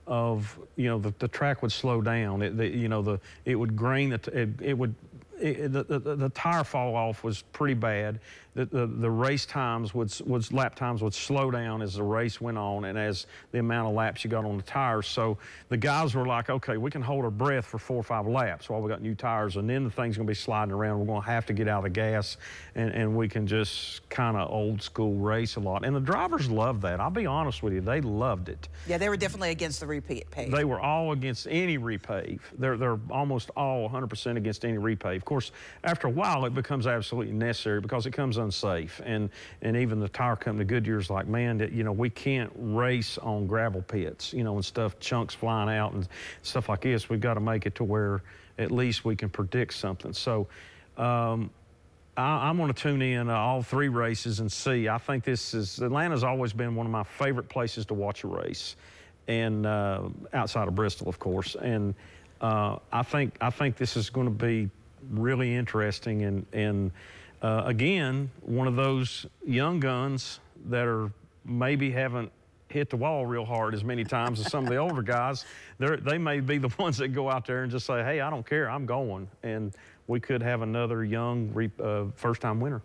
of 0.07 0.57
you 0.77 0.89
know 0.89 0.99
the, 0.99 1.13
the 1.19 1.27
track 1.27 1.63
would 1.63 1.73
slow 1.73 2.01
down. 2.01 2.43
It, 2.43 2.57
the, 2.57 2.69
you 2.69 2.89
know 2.89 3.03
the 3.03 3.19
it 3.45 3.57
would 3.57 3.75
grain. 3.75 4.13
It, 4.13 4.29
it 4.61 4.79
would 4.79 4.95
it, 5.41 5.73
the, 5.73 5.85
the, 5.85 6.17
the, 6.17 6.29
tire 6.31 6.65
fall 6.65 6.95
off 6.97 7.23
was 7.25 7.43
pretty 7.43 7.75
bad. 7.75 8.21
The, 8.57 8.65
the, 8.65 8.87
the, 8.87 9.11
race 9.11 9.45
times 9.45 9.95
would, 9.95 10.11
would, 10.25 10.51
lap 10.51 10.75
times 10.75 11.03
would 11.03 11.13
slow 11.13 11.51
down 11.51 11.83
as 11.83 11.97
the 11.97 12.03
race 12.03 12.41
went 12.41 12.57
on 12.57 12.87
and 12.87 12.99
as 12.99 13.27
the 13.53 13.59
amount 13.59 13.89
of 13.89 13.95
laps 13.95 14.25
you 14.25 14.31
got 14.31 14.47
on 14.47 14.57
the 14.57 14.63
tires. 14.63 15.07
So 15.07 15.37
the 15.69 15.77
guys 15.77 16.15
were 16.15 16.27
like, 16.27 16.49
okay, 16.49 16.79
we 16.79 16.91
can 16.91 17.03
hold 17.03 17.27
our 17.27 17.31
breath 17.31 17.67
for 17.67 17.77
four 17.77 17.99
or 17.99 18.03
five 18.03 18.27
laps 18.27 18.71
while 18.71 18.81
we 18.81 18.89
got 18.89 19.03
new 19.03 19.15
tires. 19.15 19.57
And 19.57 19.69
then 19.69 19.85
the 19.85 19.91
thing's 19.91 20.17
going 20.17 20.27
to 20.27 20.31
be 20.31 20.35
sliding 20.35 20.73
around. 20.73 21.01
We're 21.01 21.05
going 21.05 21.21
to 21.21 21.29
have 21.29 21.45
to 21.47 21.53
get 21.53 21.69
out 21.69 21.81
of 21.81 21.85
the 21.85 21.91
gas 21.91 22.39
and, 22.75 22.91
and 22.93 23.15
we 23.15 23.29
can 23.29 23.47
just 23.47 24.09
kind 24.09 24.39
of 24.39 24.51
old 24.51 24.81
school 24.81 25.17
race 25.17 25.57
a 25.57 25.61
lot. 25.61 25.85
And 25.85 25.95
the 25.95 26.01
drivers 26.01 26.49
loved 26.49 26.81
that. 26.81 26.99
I'll 26.99 27.11
be 27.11 27.27
honest 27.27 27.63
with 27.63 27.75
you, 27.75 27.83
they 27.83 28.01
loved 28.01 28.49
it. 28.49 28.69
Yeah, 28.87 28.97
they 28.97 29.11
were 29.11 29.19
definitely 29.19 29.51
against 29.51 29.81
the 29.81 29.87
repave. 29.87 30.51
They 30.51 30.65
were 30.65 30.81
all 30.81 31.13
against 31.13 31.47
any 31.51 31.77
repave. 31.77 32.41
They're, 32.59 32.79
they're 32.79 32.99
almost 33.11 33.51
all 33.55 33.87
100% 33.87 34.37
against 34.39 34.65
any 34.65 34.79
repave 34.79 35.17
Of 35.17 35.27
course, 35.27 35.53
after 35.85 36.07
a 36.07 36.11
while, 36.11 36.47
it 36.47 36.55
becomes 36.55 36.87
absolutely 36.87 37.35
necessary 37.35 37.83
because 37.83 38.07
it 38.07 38.13
becomes 38.13 38.39
unsafe. 38.47 39.01
And 39.05 39.31
and 39.63 39.77
even 39.77 40.01
the 40.01 40.09
tire 40.09 40.37
company, 40.37 40.65
Goodyear's 40.65 41.11
like, 41.11 41.27
man, 41.27 41.59
that, 41.59 41.73
you 41.73 41.85
know, 41.85 41.93
we 41.93 42.11
can't 42.11 42.51
race 42.57 43.19
on 43.19 43.47
gravel 43.47 43.83
pits, 43.83 44.33
you 44.33 44.45
know, 44.45 44.55
and 44.55 44.65
stuff, 44.65 44.99
chunks 44.99 45.35
flying 45.35 45.69
out 45.69 45.93
and 45.93 46.09
stuff 46.43 46.69
like 46.69 46.81
this. 46.81 47.09
We've 47.09 47.21
got 47.21 47.35
to 47.35 47.41
make 47.41 47.67
it 47.67 47.75
to 47.77 47.85
where 47.85 48.23
at 48.59 48.71
least 48.71 49.05
we 49.05 49.17
can 49.17 49.29
predict 49.29 49.75
something. 49.75 50.13
So. 50.13 50.49
Um, 50.97 51.51
I, 52.19 52.49
am 52.49 52.57
going 52.57 52.73
to 52.73 52.83
tune 52.83 53.03
in 53.03 53.29
uh, 53.29 53.35
all 53.35 53.63
three 53.63 53.89
races 53.89 54.41
and 54.41 54.51
see. 54.51 54.89
I 54.89 54.97
think 54.97 55.23
this 55.23 55.53
is 55.53 55.83
Atlanta's 55.83 56.25
always 56.25 56.55
been 56.55 56.75
one 56.75 56.87
of 56.87 56.93
my 56.93 57.03
favorite 57.03 57.51
places 57.51 57.85
to 57.87 57.95
watch 57.95 58.25
a 58.25 58.27
race, 58.27 58.77
and 59.29 59.67
uh, 59.67 60.09
outside 60.33 60.67
of 60.67 60.75
Bristol, 60.75 61.11
of 61.11 61.19
course. 61.19 61.57
And 61.57 61.95
uh, 62.41 62.79
I 62.91 63.03
think 63.03 63.37
I 63.43 63.51
think 63.51 63.77
this 63.77 63.99
is 63.99 64.09
going 64.09 64.27
to 64.27 64.33
be 64.33 64.71
really 65.11 65.55
interesting 65.55 66.23
and, 66.23 66.47
and 66.53 66.91
uh, 67.43 67.63
again, 67.65 68.31
one 68.43 68.67
of 68.67 68.77
those 68.77 69.27
young 69.45 69.81
guns 69.81 70.41
that 70.67 70.87
are 70.87 71.13
maybe 71.45 71.91
haven't 71.91 72.33
hit 72.69 72.91
the 72.91 72.97
wall 72.97 73.27
real 73.27 73.45
hard 73.45 73.75
as 73.75 73.85
many 73.85 74.05
times 74.05 74.41
as 74.41 74.51
some 74.51 74.65
of 74.65 74.71
the 74.71 74.77
older 74.77 75.03
guys. 75.03 75.45
They're, 75.79 75.97
they 75.97 76.19
may 76.19 76.41
be 76.41 76.59
the 76.59 76.71
ones 76.79 76.99
that 76.99 77.09
go 77.09 77.31
out 77.31 77.47
there 77.47 77.63
and 77.63 77.71
just 77.71 77.87
say, 77.87 78.03
hey, 78.03 78.21
I 78.21 78.31
don't 78.31 78.47
care, 78.47 78.71
I'm 78.71 78.87
going. 78.87 79.29
And 79.43 79.75
we 80.07 80.21
could 80.21 80.43
have 80.43 80.63
another 80.63 81.05
young 81.05 81.71
uh, 81.83 82.05
first 82.15 82.41
time 82.41 82.61
winner. 82.61 82.83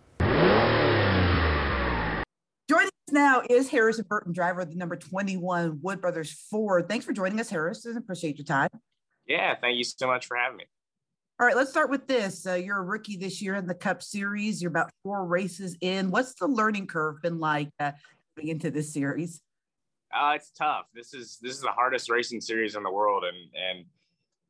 Joining 2.68 2.88
us 2.88 3.12
now 3.12 3.42
is 3.48 3.68
Harrison 3.68 4.06
Burton, 4.08 4.32
driver 4.32 4.60
of 4.60 4.70
the 4.70 4.76
number 4.76 4.96
21 4.96 5.80
Wood 5.82 6.00
Brothers 6.00 6.32
Ford. 6.50 6.88
Thanks 6.88 7.04
for 7.04 7.12
joining 7.12 7.40
us, 7.40 7.50
Harrison. 7.50 7.96
Appreciate 7.96 8.38
your 8.38 8.44
time. 8.44 8.70
Yeah, 9.26 9.54
thank 9.60 9.76
you 9.78 9.84
so 9.84 10.06
much 10.06 10.26
for 10.26 10.36
having 10.36 10.58
me. 10.58 10.64
All 11.40 11.46
right, 11.46 11.56
let's 11.56 11.70
start 11.70 11.90
with 11.90 12.06
this. 12.06 12.46
Uh, 12.46 12.54
you're 12.54 12.78
a 12.78 12.82
rookie 12.82 13.16
this 13.16 13.42
year 13.42 13.56
in 13.56 13.66
the 13.66 13.74
Cup 13.74 14.02
Series. 14.02 14.62
You're 14.62 14.70
about 14.70 14.90
four 15.02 15.24
races 15.24 15.76
in. 15.80 16.10
What's 16.10 16.34
the 16.34 16.46
learning 16.46 16.86
curve 16.86 17.20
been 17.22 17.40
like 17.40 17.70
uh, 17.80 17.92
into 18.36 18.70
this 18.70 18.92
series? 18.92 19.40
Uh, 20.14 20.34
it's 20.36 20.50
tough. 20.50 20.86
This 20.94 21.14
is 21.14 21.38
this 21.40 21.52
is 21.54 21.62
the 21.62 21.70
hardest 21.70 22.10
racing 22.10 22.42
series 22.42 22.76
in 22.76 22.82
the 22.82 22.92
world, 22.92 23.24
and 23.24 23.36
and 23.54 23.84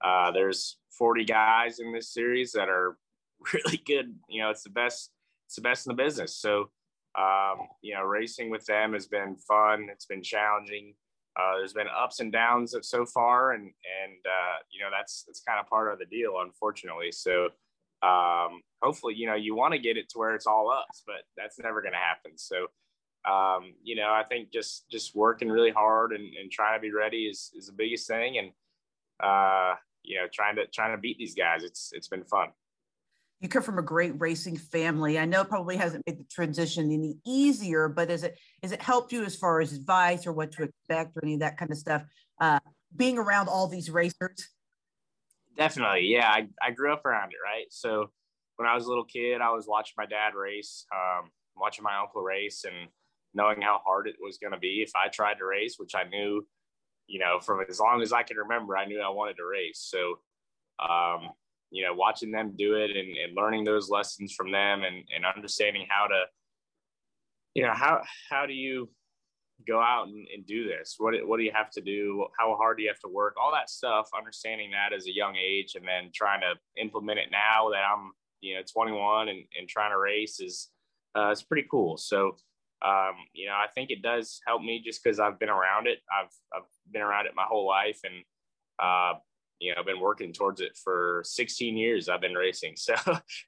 uh, 0.05 0.33
there's 0.33 0.79
40 0.99 1.25
guys 1.25 1.79
in 1.79 1.93
this 1.93 2.13
series 2.13 2.53
that 2.53 2.69
are 2.69 2.97
really 3.55 3.81
good. 3.87 4.15
You 4.29 4.43
know, 4.43 4.51
it's 4.51 4.65
the 4.65 4.71
best. 4.71 5.11
It's 5.47 5.57
the 5.57 5.63
best 5.63 5.87
in 5.87 5.97
the 5.97 6.03
business. 6.03 6.37
So, 6.37 6.71
um, 7.17 7.69
you 7.81 7.95
know, 7.95 8.03
racing 8.03 8.51
with 8.51 8.65
them 8.67 8.95
has 8.95 9.07
been 9.07 9.37
fun. 9.37 9.89
It's 9.91 10.07
been 10.07 10.23
challenging. 10.23 10.95
Uh, 11.39 11.57
there's 11.57 11.73
been 11.73 11.87
ups 11.89 12.21
and 12.21 12.31
downs 12.31 12.75
so 12.83 13.07
far, 13.07 13.53
and 13.53 13.63
and 13.63 14.19
uh, 14.27 14.57
you 14.71 14.81
know 14.81 14.91
that's 14.97 15.25
that's 15.27 15.41
kind 15.41 15.59
of 15.59 15.67
part 15.67 15.93
of 15.93 15.99
the 15.99 16.05
deal, 16.05 16.35
unfortunately. 16.41 17.11
So, 17.11 17.45
um, 18.03 18.61
hopefully, 18.83 19.15
you 19.15 19.27
know, 19.27 19.35
you 19.35 19.55
want 19.55 19.73
to 19.73 19.79
get 19.79 19.97
it 19.97 20.11
to 20.11 20.19
where 20.19 20.35
it's 20.35 20.47
all 20.47 20.71
us, 20.71 21.03
but 21.07 21.23
that's 21.37 21.59
never 21.59 21.81
going 21.81 21.93
to 21.95 21.99
happen. 21.99 22.33
So, 22.37 22.67
um, 23.31 23.73
you 23.83 23.97
know, 23.97 24.11
I 24.11 24.25
think 24.29 24.53
just 24.53 24.91
just 24.91 25.15
working 25.15 25.49
really 25.49 25.71
hard 25.71 26.13
and, 26.13 26.35
and 26.35 26.51
trying 26.51 26.79
to 26.79 26.83
be 26.83 26.93
ready 26.93 27.25
is 27.25 27.51
is 27.57 27.67
the 27.67 27.73
biggest 27.73 28.07
thing, 28.07 28.37
and 28.39 28.51
uh, 29.23 29.77
you 30.03 30.19
know, 30.19 30.27
trying 30.31 30.57
to 30.57 30.67
trying 30.67 30.95
to 30.95 31.01
beat 31.01 31.17
these 31.17 31.35
guys. 31.35 31.65
It's 31.65 31.93
it's 31.95 32.09
been 32.09 32.25
fun. 32.25 32.49
You 33.43 33.49
come 33.49 33.65
from 33.65 33.79
a 33.79 33.83
great 33.83 34.13
racing 34.21 34.57
family. 34.57 35.19
I 35.19 35.25
know 35.25 35.41
it 35.41 35.49
probably 35.49 35.77
hasn't 35.77 36.07
made 36.07 36.17
the 36.17 36.25
transition 36.31 36.93
any 36.93 37.17
easier, 37.27 37.89
but 37.89 38.09
is 38.09 38.23
it 38.23 38.39
is 38.63 38.71
it 38.71 38.81
helped 38.81 39.13
you 39.13 39.25
as 39.25 39.35
far 39.35 39.61
as 39.61 39.73
advice 39.73 40.29
or 40.29 40.33
what 40.33 40.53
to 40.53 40.63
expect 40.63 41.17
or 41.17 41.25
any 41.25 41.35
of 41.35 41.41
that 41.41 41.59
kind 41.59 41.73
of 41.73 41.77
stuff? 41.77 42.05
Uh, 42.41 42.61
being 42.95 43.19
around 43.19 43.49
all 43.49 43.67
these 43.67 43.91
racers. 43.91 44.49
Definitely, 45.57 46.07
yeah. 46.07 46.29
I, 46.29 46.47
I 46.63 46.71
grew 46.71 46.93
up 46.93 47.05
around 47.05 47.33
it, 47.33 47.39
right? 47.45 47.67
So 47.71 48.11
when 48.57 48.69
I 48.69 48.77
was 48.77 48.87
a 48.87 48.89
little 48.89 49.05
kid, 49.05 49.41
I 49.41 49.51
was 49.51 49.67
watching 49.67 49.95
my 49.99 50.07
dad 50.07 50.35
race, 50.37 50.87
um, 50.95 51.31
watching 51.57 51.83
my 51.83 51.99
uncle 51.99 52.23
race, 52.23 52.65
and 52.65 52.91
knowing 53.35 53.61
how 53.61 53.81
hard 53.85 54.07
it 54.07 54.17
was 54.21 54.39
going 54.39 54.53
to 54.53 54.59
be 54.59 54.85
if 54.87 54.93
I 54.95 55.09
tried 55.09 55.39
to 55.39 55.47
race, 55.47 55.75
which 55.79 55.97
I 55.97 56.05
knew, 56.05 56.47
you 57.09 57.19
know, 57.19 57.41
from 57.41 57.65
as 57.69 57.81
long 57.81 58.03
as 58.03 58.13
I 58.13 58.23
can 58.23 58.37
remember, 58.37 58.77
I 58.77 58.87
knew 58.87 59.01
I 59.01 59.09
wanted 59.09 59.37
to 59.39 59.45
race. 59.45 59.81
So, 59.81 60.21
um, 60.79 61.31
you 61.73 61.83
know, 61.83 61.95
watching 61.95 62.31
them 62.31 62.53
do 62.57 62.75
it 62.75 62.91
and, 62.91 63.17
and 63.17 63.35
learning 63.35 63.65
those 63.65 63.89
lessons 63.89 64.35
from 64.35 64.53
them 64.53 64.85
and, 64.85 65.05
and 65.15 65.25
understanding 65.25 65.87
how 65.89 66.07
to, 66.07 66.23
you 67.55 67.63
know, 67.63 67.73
how, 67.73 68.03
how 68.31 68.45
do 68.45 68.53
you 68.53 68.91
go 69.67 69.81
out 69.81 70.07
and, 70.07 70.27
and 70.35 70.47
do 70.47 70.69
this? 70.69 70.97
What, 70.99 71.15
what 71.27 71.39
do 71.39 71.45
you 71.45 71.53
have 71.55 71.71
to 71.71 71.81
do? 71.81 72.27
How 72.39 72.55
hard 72.57 72.77
do 72.77 72.83
you 72.83 72.91
have 72.91 73.01
to 73.01 73.09
work? 73.09 73.37
All 73.41 73.51
that 73.53 73.71
stuff, 73.71 74.09
understanding 74.17 74.71
that 74.73 74.95
as 74.95 75.07
a 75.07 75.15
young 75.15 75.35
age 75.37 75.75
and 75.75 75.89
then 75.89 76.11
trying 76.15 76.43
to 76.43 76.55
implement 76.81 77.19
it 77.19 77.31
now 77.33 77.71
that 77.71 77.83
I'm, 77.83 78.13
you 78.43 78.57
know, 78.57 78.63
21 78.71 79.29
and, 79.29 79.45
and 79.59 79.67
trying 79.67 79.93
to 79.93 79.99
race 79.99 80.41
is, 80.41 80.69
uh, 81.17 81.31
it's 81.31 81.43
pretty 81.43 81.67
cool. 81.71 81.97
So, 81.97 82.37
um, 82.85 83.15
you 83.33 83.47
know, 83.47 83.55
I 83.55 83.67
think 83.75 83.91
it 83.91 84.03
does 84.03 84.41
help 84.47 84.61
me 84.61 84.83
just 84.85 85.03
because 85.03 85.21
I've 85.21 85.39
been 85.39 85.49
around 85.49 85.87
it. 85.87 86.01
I've 86.13 86.33
I've 86.53 86.69
been 86.91 87.03
around 87.03 87.27
it 87.27 87.33
my 87.37 87.45
whole 87.47 87.67
life, 87.67 88.01
and 88.03 88.25
uh, 88.83 89.19
you 89.63 89.71
know, 89.71 89.77
I've 89.79 89.87
been 89.87 90.01
working 90.01 90.33
towards 90.33 90.61
it 90.61 90.77
for 90.83 91.23
16 91.25 91.77
years. 91.77 92.09
I've 92.09 92.21
been 92.21 92.35
racing, 92.35 92.75
so 92.77 92.95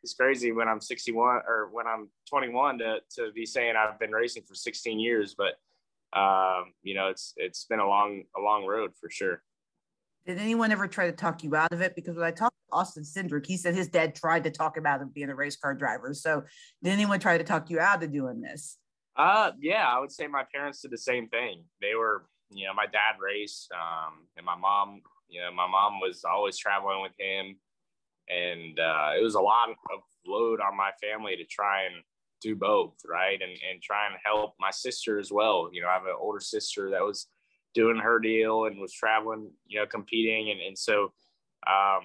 it's 0.02 0.14
crazy 0.14 0.52
when 0.52 0.68
I'm 0.68 0.80
61 0.80 1.40
or 1.46 1.70
when 1.72 1.86
I'm 1.86 2.08
21 2.30 2.78
to 2.78 2.98
to 3.16 3.32
be 3.32 3.44
saying 3.44 3.74
I've 3.76 3.98
been 3.98 4.12
racing 4.12 4.44
for 4.46 4.54
16 4.54 5.00
years. 5.00 5.34
But 5.36 5.54
um, 6.18 6.72
you 6.82 6.94
know, 6.94 7.08
it's 7.08 7.34
it's 7.36 7.64
been 7.64 7.80
a 7.80 7.88
long 7.88 8.22
a 8.36 8.40
long 8.40 8.64
road 8.64 8.92
for 9.00 9.10
sure. 9.10 9.42
Did 10.24 10.38
anyone 10.38 10.72
ever 10.72 10.86
try 10.86 11.06
to 11.06 11.16
talk 11.16 11.42
you 11.42 11.54
out 11.54 11.72
of 11.72 11.80
it? 11.82 11.94
Because 11.94 12.16
when 12.16 12.24
I 12.24 12.30
talked 12.30 12.56
to 12.70 12.76
Austin 12.76 13.02
Cindric, 13.02 13.44
he 13.44 13.58
said 13.58 13.74
his 13.74 13.88
dad 13.88 14.14
tried 14.14 14.44
to 14.44 14.50
talk 14.50 14.76
him 14.76 14.86
out 14.86 15.02
of 15.02 15.12
being 15.12 15.28
a 15.28 15.34
race 15.34 15.56
car 15.56 15.74
driver. 15.74 16.14
So 16.14 16.44
did 16.82 16.92
anyone 16.92 17.20
try 17.20 17.36
to 17.36 17.44
talk 17.44 17.68
you 17.68 17.78
out 17.78 18.02
of 18.02 18.10
doing 18.10 18.40
this? 18.40 18.78
Uh, 19.16 19.52
yeah, 19.60 19.86
I 19.86 20.00
would 20.00 20.10
say 20.10 20.26
my 20.26 20.44
parents 20.54 20.80
did 20.80 20.92
the 20.92 20.98
same 20.98 21.28
thing. 21.28 21.64
They 21.80 21.94
were, 21.94 22.24
you 22.50 22.66
know, 22.66 22.74
my 22.74 22.86
dad 22.86 23.16
raced, 23.20 23.70
um, 23.72 24.26
and 24.36 24.46
my 24.46 24.56
mom, 24.56 25.02
you 25.28 25.40
know, 25.40 25.52
my 25.52 25.66
mom 25.66 26.00
was 26.00 26.24
always 26.24 26.56
traveling 26.58 27.02
with 27.02 27.12
him, 27.18 27.56
and 28.28 28.78
uh, 28.78 29.10
it 29.18 29.22
was 29.22 29.34
a 29.34 29.40
lot 29.40 29.70
of 29.70 30.00
load 30.26 30.60
on 30.60 30.76
my 30.76 30.90
family 31.02 31.36
to 31.36 31.44
try 31.44 31.84
and 31.84 31.96
do 32.40 32.54
both, 32.54 32.94
right, 33.08 33.40
and 33.40 33.52
and 33.70 33.82
try 33.82 34.06
and 34.06 34.16
help 34.24 34.54
my 34.60 34.70
sister 34.70 35.18
as 35.18 35.32
well. 35.32 35.70
You 35.72 35.82
know, 35.82 35.88
I 35.88 35.94
have 35.94 36.04
an 36.04 36.16
older 36.18 36.40
sister 36.40 36.90
that 36.90 37.02
was 37.02 37.28
doing 37.74 37.96
her 37.96 38.20
deal 38.20 38.66
and 38.66 38.80
was 38.80 38.92
traveling, 38.92 39.50
you 39.66 39.80
know, 39.80 39.86
competing, 39.86 40.50
and 40.50 40.60
and 40.60 40.78
so, 40.78 41.12
um, 41.66 42.02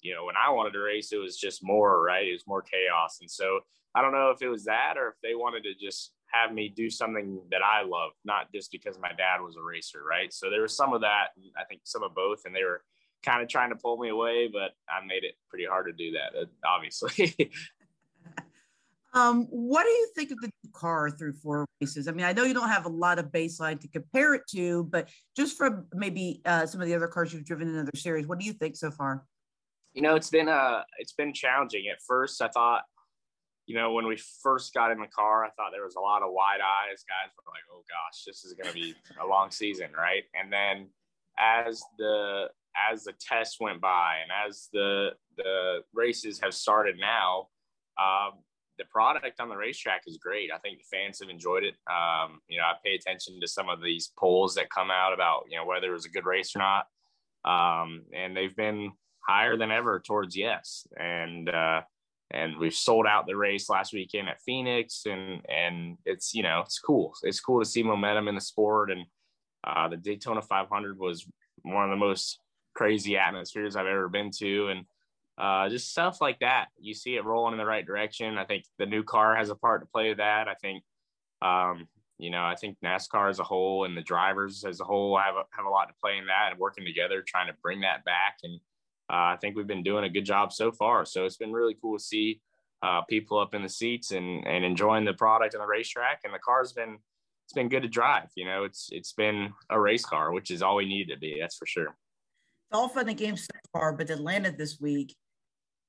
you 0.00 0.14
know, 0.14 0.24
when 0.24 0.36
I 0.36 0.50
wanted 0.50 0.72
to 0.72 0.80
race, 0.80 1.12
it 1.12 1.18
was 1.18 1.36
just 1.36 1.62
more, 1.62 2.02
right? 2.02 2.26
It 2.26 2.32
was 2.32 2.46
more 2.46 2.62
chaos, 2.62 3.18
and 3.20 3.30
so 3.30 3.60
I 3.94 4.02
don't 4.02 4.12
know 4.12 4.30
if 4.30 4.42
it 4.42 4.48
was 4.48 4.64
that 4.64 4.94
or 4.96 5.08
if 5.08 5.14
they 5.22 5.34
wanted 5.34 5.64
to 5.64 5.74
just 5.74 6.12
have 6.32 6.52
me 6.52 6.68
do 6.68 6.90
something 6.90 7.40
that 7.50 7.62
I 7.62 7.82
love, 7.82 8.12
not 8.24 8.52
just 8.52 8.70
because 8.70 8.98
my 8.98 9.08
dad 9.08 9.40
was 9.40 9.56
a 9.56 9.62
racer, 9.62 10.02
right? 10.08 10.32
So 10.32 10.50
there 10.50 10.62
was 10.62 10.76
some 10.76 10.92
of 10.92 11.00
that, 11.00 11.28
I 11.56 11.64
think 11.64 11.82
some 11.84 12.02
of 12.02 12.14
both, 12.14 12.42
and 12.44 12.54
they 12.54 12.64
were 12.64 12.82
kind 13.24 13.42
of 13.42 13.48
trying 13.48 13.70
to 13.70 13.76
pull 13.76 13.98
me 13.98 14.10
away, 14.10 14.48
but 14.52 14.72
I 14.88 15.04
made 15.04 15.24
it 15.24 15.34
pretty 15.48 15.64
hard 15.64 15.86
to 15.86 15.92
do 15.92 16.12
that, 16.12 16.38
uh, 16.38 16.46
obviously. 16.66 17.34
um, 19.14 19.46
what 19.50 19.84
do 19.84 19.90
you 19.90 20.10
think 20.14 20.30
of 20.30 20.40
the 20.40 20.50
car 20.72 21.10
through 21.10 21.32
four 21.32 21.66
races? 21.80 22.08
I 22.08 22.12
mean, 22.12 22.26
I 22.26 22.32
know 22.32 22.44
you 22.44 22.54
don't 22.54 22.68
have 22.68 22.86
a 22.86 22.90
lot 22.90 23.18
of 23.18 23.26
baseline 23.26 23.80
to 23.80 23.88
compare 23.88 24.34
it 24.34 24.42
to, 24.50 24.84
but 24.84 25.08
just 25.36 25.56
from 25.56 25.86
maybe 25.94 26.42
uh, 26.44 26.66
some 26.66 26.80
of 26.80 26.86
the 26.86 26.94
other 26.94 27.08
cars 27.08 27.32
you've 27.32 27.44
driven 27.44 27.68
in 27.68 27.78
other 27.78 27.90
series, 27.96 28.26
what 28.26 28.38
do 28.38 28.44
you 28.44 28.52
think 28.52 28.76
so 28.76 28.90
far? 28.90 29.24
You 29.94 30.02
know, 30.02 30.14
it's 30.14 30.30
been 30.30 30.48
uh, 30.48 30.82
it's 30.98 31.12
been 31.12 31.32
challenging. 31.32 31.86
At 31.90 31.98
first, 32.06 32.40
I 32.42 32.48
thought 32.48 32.82
you 33.68 33.74
know, 33.74 33.92
when 33.92 34.06
we 34.06 34.16
first 34.42 34.72
got 34.72 34.90
in 34.90 34.98
the 34.98 35.06
car, 35.06 35.44
I 35.44 35.50
thought 35.50 35.72
there 35.72 35.84
was 35.84 35.96
a 35.96 36.00
lot 36.00 36.22
of 36.22 36.32
wide 36.32 36.60
eyes. 36.60 37.04
Guys 37.06 37.30
were 37.36 37.52
like, 37.52 37.64
"Oh 37.70 37.84
gosh, 37.86 38.24
this 38.26 38.42
is 38.42 38.54
going 38.54 38.66
to 38.66 38.72
be 38.72 38.94
a 39.22 39.26
long 39.26 39.50
season, 39.50 39.88
right?" 39.94 40.24
And 40.32 40.50
then 40.50 40.88
as 41.38 41.82
the 41.98 42.46
as 42.90 43.04
the 43.04 43.12
tests 43.20 43.60
went 43.60 43.82
by 43.82 44.16
and 44.22 44.30
as 44.48 44.68
the 44.72 45.10
the 45.36 45.82
races 45.92 46.40
have 46.42 46.54
started 46.54 46.96
now, 46.98 47.48
um, 47.98 48.38
the 48.78 48.86
product 48.86 49.38
on 49.38 49.50
the 49.50 49.56
racetrack 49.56 50.00
is 50.06 50.16
great. 50.16 50.50
I 50.50 50.56
think 50.58 50.78
the 50.78 50.96
fans 50.96 51.20
have 51.20 51.28
enjoyed 51.28 51.64
it. 51.64 51.74
Um, 51.90 52.40
you 52.48 52.56
know, 52.56 52.64
I 52.64 52.72
pay 52.82 52.94
attention 52.94 53.38
to 53.38 53.46
some 53.46 53.68
of 53.68 53.82
these 53.82 54.12
polls 54.18 54.54
that 54.54 54.70
come 54.70 54.90
out 54.90 55.12
about 55.12 55.44
you 55.50 55.58
know 55.58 55.66
whether 55.66 55.88
it 55.88 55.92
was 55.92 56.06
a 56.06 56.10
good 56.10 56.24
race 56.24 56.56
or 56.56 56.60
not, 56.60 56.86
um, 57.44 58.04
and 58.16 58.34
they've 58.34 58.56
been 58.56 58.92
higher 59.28 59.58
than 59.58 59.70
ever 59.70 60.00
towards 60.00 60.34
yes. 60.34 60.86
And 60.98 61.50
uh, 61.50 61.82
and 62.30 62.58
we've 62.58 62.74
sold 62.74 63.06
out 63.06 63.26
the 63.26 63.36
race 63.36 63.70
last 63.70 63.92
weekend 63.92 64.28
at 64.28 64.42
Phoenix, 64.42 65.06
and 65.06 65.42
and 65.48 65.96
it's 66.04 66.34
you 66.34 66.42
know 66.42 66.60
it's 66.64 66.78
cool. 66.78 67.14
It's 67.22 67.40
cool 67.40 67.60
to 67.60 67.68
see 67.68 67.82
momentum 67.82 68.28
in 68.28 68.34
the 68.34 68.40
sport, 68.40 68.90
and 68.90 69.06
uh, 69.64 69.88
the 69.88 69.96
Daytona 69.96 70.42
500 70.42 70.98
was 70.98 71.26
one 71.62 71.84
of 71.84 71.90
the 71.90 71.96
most 71.96 72.38
crazy 72.74 73.16
atmospheres 73.16 73.76
I've 73.76 73.86
ever 73.86 74.08
been 74.08 74.30
to, 74.38 74.68
and 74.68 74.84
uh, 75.38 75.68
just 75.68 75.90
stuff 75.90 76.20
like 76.20 76.40
that. 76.40 76.66
You 76.78 76.94
see 76.94 77.16
it 77.16 77.24
rolling 77.24 77.52
in 77.52 77.58
the 77.58 77.66
right 77.66 77.86
direction. 77.86 78.38
I 78.38 78.44
think 78.44 78.64
the 78.78 78.86
new 78.86 79.02
car 79.02 79.36
has 79.36 79.50
a 79.50 79.54
part 79.54 79.80
to 79.82 79.86
play 79.86 80.08
with 80.08 80.18
that. 80.18 80.48
I 80.48 80.54
think, 80.54 80.82
um, 81.40 81.86
you 82.18 82.30
know, 82.30 82.42
I 82.42 82.56
think 82.56 82.76
NASCAR 82.84 83.30
as 83.30 83.38
a 83.38 83.44
whole 83.44 83.84
and 83.84 83.96
the 83.96 84.02
drivers 84.02 84.64
as 84.64 84.80
a 84.80 84.84
whole 84.84 85.16
have 85.16 85.36
a, 85.36 85.44
have 85.52 85.64
a 85.64 85.70
lot 85.70 85.86
to 85.88 85.94
play 86.02 86.18
in 86.18 86.26
that 86.26 86.50
and 86.50 86.58
working 86.58 86.84
together, 86.84 87.22
trying 87.26 87.46
to 87.46 87.56
bring 87.62 87.82
that 87.82 88.04
back 88.04 88.38
and 88.42 88.60
I 89.08 89.36
think 89.36 89.56
we've 89.56 89.66
been 89.66 89.82
doing 89.82 90.04
a 90.04 90.08
good 90.08 90.24
job 90.24 90.52
so 90.52 90.70
far. 90.70 91.04
So 91.04 91.24
it's 91.24 91.36
been 91.36 91.52
really 91.52 91.76
cool 91.80 91.98
to 91.98 92.04
see 92.04 92.40
uh, 92.82 93.02
people 93.02 93.38
up 93.38 93.54
in 93.54 93.62
the 93.62 93.68
seats 93.68 94.12
and 94.12 94.46
and 94.46 94.64
enjoying 94.64 95.04
the 95.04 95.14
product 95.14 95.54
on 95.54 95.60
the 95.60 95.66
racetrack. 95.66 96.20
And 96.24 96.32
the 96.32 96.38
car's 96.38 96.72
been 96.72 96.98
it's 97.46 97.54
been 97.54 97.68
good 97.68 97.82
to 97.82 97.88
drive. 97.88 98.28
You 98.36 98.44
know, 98.44 98.64
it's 98.64 98.88
it's 98.92 99.12
been 99.12 99.52
a 99.70 99.80
race 99.80 100.04
car, 100.04 100.32
which 100.32 100.50
is 100.50 100.62
all 100.62 100.76
we 100.76 100.86
needed 100.86 101.14
to 101.14 101.18
be. 101.18 101.38
That's 101.40 101.56
for 101.56 101.66
sure. 101.66 101.96
It's 102.70 102.76
all 102.78 102.88
fun 102.88 103.08
and 103.08 103.16
games 103.16 103.42
so 103.42 103.58
far, 103.72 103.94
but 103.94 104.10
Atlanta 104.10 104.52
this 104.52 104.78
week. 104.80 105.14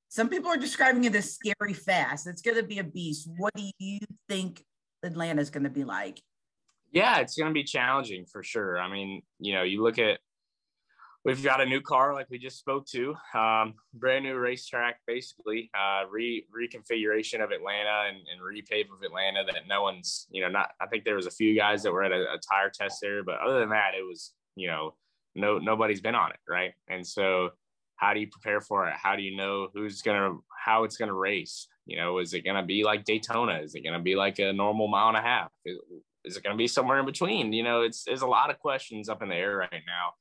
Some 0.08 0.28
people 0.28 0.50
are 0.50 0.56
describing 0.56 1.04
it 1.04 1.14
as 1.14 1.34
scary 1.34 1.74
fast. 1.74 2.26
It's 2.26 2.42
going 2.42 2.56
to 2.56 2.64
be 2.64 2.78
a 2.78 2.84
beast. 2.84 3.28
What 3.36 3.54
do 3.54 3.70
you 3.78 4.00
think 4.28 4.64
Atlanta 5.04 5.40
is 5.40 5.50
going 5.50 5.64
to 5.64 5.70
be 5.70 5.84
like? 5.84 6.20
Yeah, 6.90 7.18
it's 7.18 7.36
going 7.36 7.48
to 7.48 7.54
be 7.54 7.62
challenging 7.62 8.24
for 8.24 8.42
sure. 8.42 8.80
I 8.80 8.90
mean, 8.90 9.22
you 9.38 9.52
know, 9.52 9.62
you 9.62 9.82
look 9.82 9.98
at 9.98 10.18
we've 11.24 11.42
got 11.42 11.60
a 11.60 11.66
new 11.66 11.80
car 11.80 12.14
like 12.14 12.26
we 12.30 12.38
just 12.38 12.58
spoke 12.58 12.86
to 12.86 13.14
um, 13.34 13.74
brand 13.94 14.24
new 14.24 14.36
racetrack 14.36 15.00
basically 15.06 15.70
uh, 15.74 16.04
re 16.10 16.46
reconfiguration 16.54 17.42
of 17.42 17.50
atlanta 17.50 18.08
and, 18.08 18.16
and 18.16 18.40
repave 18.40 18.86
of 18.92 19.02
atlanta 19.04 19.44
that 19.44 19.68
no 19.68 19.82
one's 19.82 20.26
you 20.30 20.42
know 20.42 20.48
not 20.48 20.70
i 20.80 20.86
think 20.86 21.04
there 21.04 21.16
was 21.16 21.26
a 21.26 21.30
few 21.30 21.54
guys 21.54 21.82
that 21.82 21.92
were 21.92 22.02
at 22.02 22.12
a, 22.12 22.22
a 22.32 22.38
tire 22.38 22.70
test 22.72 22.98
there 23.02 23.22
but 23.22 23.38
other 23.40 23.60
than 23.60 23.68
that 23.68 23.92
it 23.98 24.02
was 24.02 24.32
you 24.56 24.66
know 24.66 24.94
no 25.34 25.58
nobody's 25.58 26.00
been 26.00 26.14
on 26.14 26.30
it 26.30 26.38
right? 26.48 26.72
And 26.88 27.06
so 27.06 27.50
how 27.96 28.14
do 28.14 28.20
you 28.20 28.28
prepare 28.28 28.60
for 28.60 28.88
it? 28.88 28.94
How 29.00 29.14
do 29.16 29.22
you 29.22 29.36
know 29.36 29.68
who's 29.74 30.02
gonna 30.02 30.36
how 30.64 30.84
it's 30.84 30.96
gonna 30.96 31.14
race? 31.14 31.68
You 31.86 31.96
know 31.96 32.18
is 32.18 32.34
it 32.34 32.44
gonna 32.44 32.64
be 32.64 32.84
like 32.84 33.04
daytona? 33.04 33.60
Is 33.60 33.74
it 33.74 33.84
gonna 33.84 34.00
be 34.00 34.16
like 34.16 34.38
a 34.38 34.52
normal 34.52 34.88
mile 34.88 35.08
and 35.08 35.16
a 35.16 35.22
half? 35.22 35.50
Is 36.22 36.36
it 36.36 36.42
going 36.42 36.54
to 36.54 36.58
be 36.58 36.68
somewhere 36.68 36.98
in 36.98 37.06
between? 37.06 37.50
You 37.50 37.62
know, 37.62 37.80
it's 37.80 38.04
there's 38.04 38.20
a 38.20 38.26
lot 38.26 38.50
of 38.50 38.58
questions 38.58 39.08
up 39.08 39.22
in 39.22 39.30
the 39.30 39.34
air 39.34 39.56
right 39.56 39.70
now. 39.72 40.12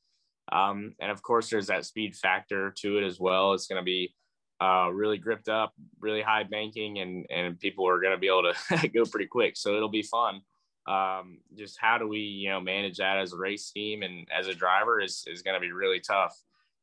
Um, 0.51 0.93
and 0.99 1.11
of 1.11 1.21
course, 1.21 1.49
there's 1.49 1.67
that 1.67 1.85
speed 1.85 2.15
factor 2.15 2.73
to 2.79 2.97
it 2.97 3.05
as 3.05 3.19
well. 3.19 3.53
It's 3.53 3.67
going 3.67 3.81
to 3.81 3.85
be 3.85 4.13
uh, 4.61 4.89
really 4.91 5.17
gripped 5.17 5.47
up, 5.47 5.73
really 5.99 6.21
high 6.21 6.43
banking, 6.43 6.99
and 6.99 7.25
and 7.29 7.59
people 7.59 7.87
are 7.87 7.99
going 7.99 8.13
to 8.13 8.17
be 8.17 8.27
able 8.27 8.51
to 8.51 8.87
go 8.93 9.05
pretty 9.05 9.27
quick. 9.27 9.55
So 9.55 9.75
it'll 9.75 9.89
be 9.89 10.03
fun. 10.03 10.41
Um, 10.87 11.39
just 11.55 11.77
how 11.79 11.97
do 11.97 12.07
we 12.07 12.19
you 12.19 12.49
know 12.49 12.59
manage 12.59 12.97
that 12.97 13.17
as 13.17 13.33
a 13.33 13.37
race 13.37 13.71
team 13.71 14.01
and 14.01 14.27
as 14.35 14.47
a 14.47 14.55
driver 14.55 14.99
is 14.99 15.23
is 15.27 15.41
going 15.41 15.55
to 15.55 15.61
be 15.61 15.71
really 15.71 15.99
tough. 15.99 16.35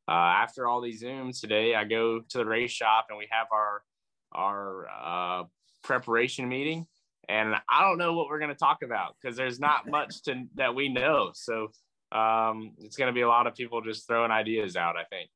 Uh, 0.07 0.11
after 0.11 0.67
all 0.67 0.79
these 0.79 1.03
zooms 1.03 1.41
today, 1.41 1.75
I 1.75 1.83
go 1.83 2.21
to 2.21 2.37
the 2.37 2.45
race 2.45 2.71
shop 2.71 3.07
and 3.09 3.17
we 3.17 3.27
have 3.29 3.47
our 3.51 3.83
our 4.31 4.87
uh, 4.87 5.43
preparation 5.83 6.47
meeting, 6.49 6.87
and 7.29 7.55
I 7.69 7.81
don't 7.81 7.97
know 7.97 8.13
what 8.13 8.27
we're 8.27 8.39
going 8.39 8.49
to 8.49 8.55
talk 8.55 8.81
about 8.83 9.15
because 9.21 9.37
there's 9.37 9.59
not 9.59 9.87
much 9.87 10.23
to 10.23 10.45
that 10.55 10.73
we 10.73 10.89
know. 10.89 11.31
So 11.33 11.71
um, 12.11 12.71
it's 12.79 12.97
going 12.97 13.07
to 13.07 13.13
be 13.13 13.21
a 13.21 13.27
lot 13.27 13.47
of 13.47 13.55
people 13.55 13.81
just 13.81 14.07
throwing 14.07 14.31
ideas 14.31 14.75
out. 14.75 14.95
I 14.97 15.03
think. 15.05 15.29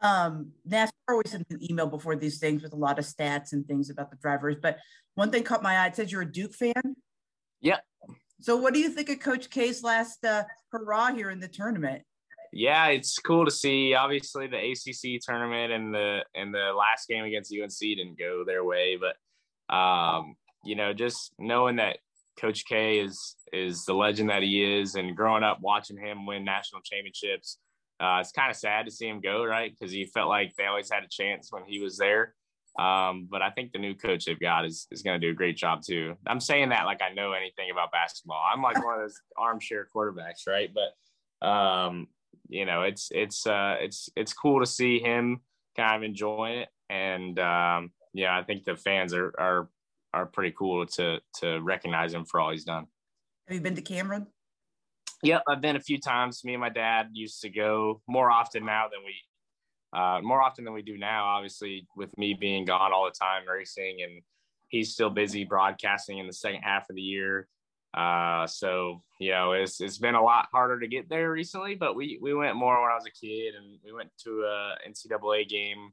Um, 0.00 0.52
NASCAR 0.68 0.90
always 1.10 1.30
sends 1.30 1.50
an 1.50 1.58
email 1.68 1.86
before 1.86 2.14
these 2.14 2.38
things 2.38 2.62
with 2.62 2.72
a 2.72 2.76
lot 2.76 2.98
of 2.98 3.04
stats 3.04 3.52
and 3.52 3.66
things 3.66 3.90
about 3.90 4.10
the 4.10 4.16
drivers. 4.16 4.56
But 4.62 4.78
one 5.16 5.30
thing 5.30 5.42
caught 5.42 5.62
my 5.62 5.76
eye. 5.78 5.86
It 5.88 5.96
says 5.96 6.12
you're 6.12 6.22
a 6.22 6.30
Duke 6.30 6.54
fan. 6.54 6.96
Yeah. 7.60 7.78
So 8.40 8.56
what 8.56 8.74
do 8.74 8.80
you 8.80 8.90
think 8.90 9.08
of 9.08 9.18
Coach 9.18 9.50
K's 9.50 9.82
last 9.82 10.24
uh, 10.24 10.44
hurrah 10.70 11.12
here 11.12 11.30
in 11.30 11.40
the 11.40 11.48
tournament? 11.48 12.02
Yeah, 12.52 12.86
it's 12.86 13.18
cool 13.18 13.44
to 13.44 13.50
see. 13.50 13.94
Obviously, 13.94 14.46
the 14.46 14.56
ACC 14.56 15.20
tournament 15.20 15.72
and 15.72 15.92
the 15.92 16.24
and 16.34 16.54
the 16.54 16.72
last 16.72 17.08
game 17.08 17.24
against 17.24 17.52
UNC 17.52 17.78
didn't 17.78 18.18
go 18.18 18.44
their 18.44 18.64
way, 18.64 18.96
but 18.96 19.74
um, 19.74 20.36
you 20.64 20.74
know, 20.74 20.94
just 20.94 21.32
knowing 21.38 21.76
that 21.76 21.98
Coach 22.38 22.64
K 22.64 23.00
is 23.00 23.36
is 23.52 23.84
the 23.84 23.94
legend 23.94 24.30
that 24.30 24.42
he 24.42 24.80
is, 24.80 24.94
and 24.94 25.16
growing 25.16 25.42
up 25.42 25.58
watching 25.60 25.96
him 25.96 26.26
win 26.26 26.44
national 26.44 26.82
championships, 26.82 27.58
uh, 28.00 28.18
it's 28.20 28.32
kind 28.32 28.50
of 28.50 28.56
sad 28.56 28.86
to 28.86 28.92
see 28.92 29.08
him 29.08 29.20
go, 29.20 29.44
right? 29.44 29.72
Because 29.76 29.92
he 29.92 30.04
felt 30.06 30.28
like 30.28 30.54
they 30.56 30.66
always 30.66 30.90
had 30.90 31.02
a 31.02 31.08
chance 31.08 31.48
when 31.50 31.64
he 31.64 31.80
was 31.80 31.96
there. 31.96 32.34
Um, 32.78 33.26
but 33.28 33.42
I 33.42 33.50
think 33.50 33.72
the 33.72 33.80
new 33.80 33.94
coach 33.94 34.24
they've 34.24 34.38
got 34.38 34.64
is 34.64 34.86
is 34.92 35.02
going 35.02 35.20
to 35.20 35.26
do 35.26 35.32
a 35.32 35.36
great 35.36 35.56
job 35.56 35.82
too. 35.84 36.14
I'm 36.26 36.40
saying 36.40 36.68
that 36.68 36.84
like 36.84 37.02
I 37.02 37.12
know 37.12 37.32
anything 37.32 37.70
about 37.72 37.90
basketball. 37.90 38.40
I'm 38.52 38.62
like 38.62 38.82
one 38.84 38.94
of 38.94 39.00
those 39.00 39.20
armchair 39.36 39.88
quarterbacks, 39.94 40.46
right? 40.46 40.70
But 40.72 41.46
um, 41.46 42.06
you 42.48 42.66
know, 42.66 42.82
it's 42.82 43.08
it's 43.10 43.46
uh, 43.46 43.76
it's 43.80 44.08
it's 44.14 44.32
cool 44.32 44.60
to 44.60 44.66
see 44.66 45.00
him 45.00 45.40
kind 45.76 45.96
of 45.96 46.02
enjoying 46.04 46.60
it, 46.60 46.68
and 46.88 47.38
um, 47.40 47.90
yeah, 48.14 48.38
I 48.38 48.44
think 48.44 48.64
the 48.64 48.76
fans 48.76 49.12
are 49.12 49.34
are 49.38 49.68
are 50.14 50.26
pretty 50.26 50.54
cool 50.56 50.86
to 50.86 51.18
to 51.40 51.60
recognize 51.60 52.12
him 52.12 52.24
for 52.24 52.40
all 52.40 52.50
he's 52.50 52.64
done. 52.64 52.86
Have 53.46 53.54
you 53.54 53.60
been 53.60 53.74
to 53.76 53.82
Cameron? 53.82 54.26
Yep, 55.22 55.42
I've 55.48 55.60
been 55.60 55.76
a 55.76 55.80
few 55.80 55.98
times. 55.98 56.44
Me 56.44 56.54
and 56.54 56.60
my 56.60 56.68
dad 56.68 57.08
used 57.12 57.40
to 57.42 57.48
go 57.48 58.00
more 58.06 58.30
often 58.30 58.64
now 58.64 58.86
than 58.88 59.00
we 59.04 59.14
uh, 59.98 60.20
more 60.22 60.42
often 60.42 60.64
than 60.64 60.74
we 60.74 60.82
do 60.82 60.98
now. 60.98 61.24
Obviously, 61.24 61.86
with 61.96 62.16
me 62.18 62.34
being 62.34 62.64
gone 62.64 62.92
all 62.92 63.04
the 63.04 63.18
time 63.18 63.42
racing, 63.48 63.98
and 64.02 64.22
he's 64.68 64.92
still 64.92 65.10
busy 65.10 65.44
broadcasting 65.44 66.18
in 66.18 66.26
the 66.26 66.32
second 66.32 66.62
half 66.62 66.88
of 66.88 66.96
the 66.96 67.02
year. 67.02 67.48
Uh, 67.94 68.46
so 68.46 69.02
you 69.18 69.30
know, 69.30 69.52
it's 69.52 69.80
it's 69.80 69.98
been 69.98 70.14
a 70.14 70.22
lot 70.22 70.46
harder 70.52 70.78
to 70.78 70.86
get 70.86 71.08
there 71.08 71.32
recently, 71.32 71.74
but 71.74 71.96
we 71.96 72.18
we 72.20 72.34
went 72.34 72.56
more 72.56 72.80
when 72.80 72.90
I 72.90 72.94
was 72.94 73.06
a 73.06 73.26
kid, 73.26 73.54
and 73.54 73.78
we 73.84 73.92
went 73.92 74.10
to 74.24 74.42
a 74.42 74.74
NCAA 74.88 75.48
game 75.48 75.90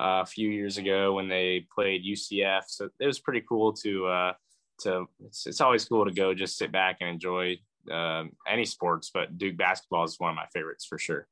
a 0.00 0.26
few 0.26 0.48
years 0.48 0.78
ago 0.78 1.12
when 1.12 1.28
they 1.28 1.66
played 1.74 2.04
UCF. 2.04 2.62
So 2.68 2.88
it 2.98 3.06
was 3.06 3.18
pretty 3.18 3.42
cool 3.46 3.72
to 3.74 4.06
uh, 4.06 4.32
to 4.80 5.06
it's 5.24 5.46
it's 5.46 5.60
always 5.60 5.84
cool 5.84 6.04
to 6.04 6.12
go 6.12 6.34
just 6.34 6.56
sit 6.56 6.72
back 6.72 6.98
and 7.00 7.10
enjoy 7.10 7.58
um, 7.90 8.32
any 8.48 8.64
sports, 8.64 9.10
but 9.12 9.36
Duke 9.38 9.56
basketball 9.56 10.04
is 10.04 10.16
one 10.18 10.30
of 10.30 10.36
my 10.36 10.46
favorites 10.52 10.86
for 10.86 10.98
sure. 10.98 11.26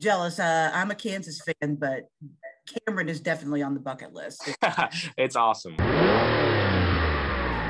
Jealous. 0.00 0.38
Uh, 0.38 0.70
I'm 0.74 0.90
a 0.90 0.94
Kansas 0.94 1.40
fan, 1.40 1.76
but 1.76 2.08
Cameron 2.86 3.08
is 3.08 3.20
definitely 3.20 3.62
on 3.62 3.74
the 3.74 3.80
bucket 3.80 4.12
list. 4.12 4.48
it's 5.16 5.36
awesome. 5.36 5.76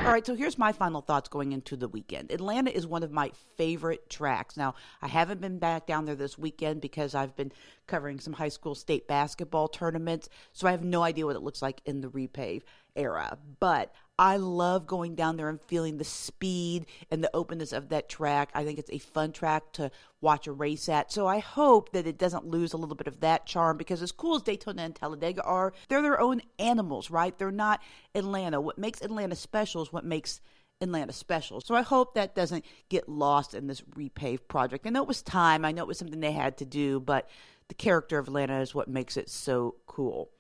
All 0.05 0.13
right, 0.13 0.27
so 0.27 0.35
here's 0.35 0.59
my 0.59 0.71
final 0.71 1.01
thoughts 1.01 1.31
going 1.31 1.53
into 1.53 1.77
the 1.79 1.89
weekend. 1.89 2.31
Atlanta 2.31 2.71
is 2.71 2.87
one 2.87 3.03
of 3.03 3.11
my 3.11 3.33
favorite 3.57 4.11
tracks. 4.11 4.55
Now, 4.55 4.75
I 5.01 5.09
haven't 5.09 5.41
been 5.41 5.59
back 5.59 5.87
down 5.87 6.05
there 6.05 6.15
this 6.15 6.37
weekend 6.37 6.83
because 6.83 7.15
I've 7.15 7.35
been 7.35 7.51
covering 7.87 8.21
some 8.21 8.35
high 8.35 8.51
school 8.51 8.75
state 8.75 9.09
basketball 9.09 9.67
tournaments, 9.67 10.29
so 10.53 10.69
I 10.69 10.73
have 10.73 10.85
no 10.85 11.03
idea 11.03 11.25
what 11.25 11.37
it 11.37 11.43
looks 11.43 11.63
like 11.63 11.81
in 11.87 12.03
the 12.03 12.09
repave 12.09 12.65
era. 12.95 13.39
But 13.61 13.95
I 14.19 14.37
love 14.37 14.87
going 14.87 15.17
down 15.17 15.37
there 15.37 15.49
and 15.49 15.61
feeling 15.61 15.99
the 15.99 16.05
speed 16.05 16.87
and 17.11 17.23
the 17.23 17.35
openness 17.35 17.73
of 17.73 17.89
that 17.89 18.09
track. 18.09 18.51
I 18.55 18.65
think 18.65 18.79
it's 18.79 18.91
a 18.93 18.99
fun 18.99 19.33
track 19.33 19.73
to 19.73 19.91
watch 20.21 20.47
a 20.47 20.53
race 20.53 20.89
at. 20.89 21.11
So 21.11 21.27
I 21.27 21.41
hope 21.41 21.91
that 21.93 22.07
it 22.07 22.17
doesn't 22.17 22.47
lose 22.47 22.73
a 22.73 22.77
little 22.77 22.95
bit 22.95 23.09
of 23.09 23.21
that 23.21 23.45
charm 23.45 23.77
because 23.77 24.03
as 24.03 24.13
cool 24.13 24.37
as 24.37 24.43
Daytona 24.43 24.83
and 24.83 24.95
Talladega 24.95 25.43
are, 25.43 25.73
they're 25.89 26.03
their 26.03 26.21
own 26.21 26.43
animals, 26.61 27.11
right? 27.11 27.37
They're 27.37 27.51
not 27.51 27.83
Atlanta. 28.15 28.61
What 28.61 28.79
makes 28.79 29.03
Atlanta 29.03 29.35
special 29.35 29.83
is 29.83 29.93
what 29.93 30.05
makes 30.05 30.41
Atlanta 30.81 31.13
special. 31.13 31.61
So 31.61 31.75
I 31.75 31.83
hope 31.83 32.15
that 32.15 32.37
doesn't 32.37 32.65
get 32.89 33.09
lost 33.09 33.53
in 33.53 33.67
this 33.67 33.81
repave 33.97 34.47
project. 34.47 34.87
I 34.87 34.91
know 34.91 35.03
it 35.03 35.09
was 35.09 35.23
time. 35.23 35.65
I 35.65 35.73
know 35.73 35.83
it 35.83 35.89
was 35.89 35.99
something 35.99 36.21
they 36.21 36.33
had 36.33 36.59
to 36.59 36.65
do, 36.65 37.01
but 37.01 37.29
the 37.67 37.75
character 37.75 38.19
of 38.19 38.29
Atlanta 38.29 38.61
is 38.61 38.77
what 38.77 38.87
makes 38.87 39.17
it 39.17 39.29
so 39.29 39.75
cool. 39.87 40.31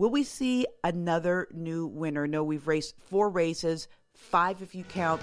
Will 0.00 0.08
we 0.08 0.24
see 0.24 0.66
another 0.82 1.46
new 1.52 1.86
winner? 1.86 2.26
No, 2.26 2.42
we've 2.42 2.66
raced 2.66 2.94
four 3.10 3.28
races, 3.28 3.86
five 4.14 4.62
if 4.62 4.74
you 4.74 4.82
count 4.82 5.20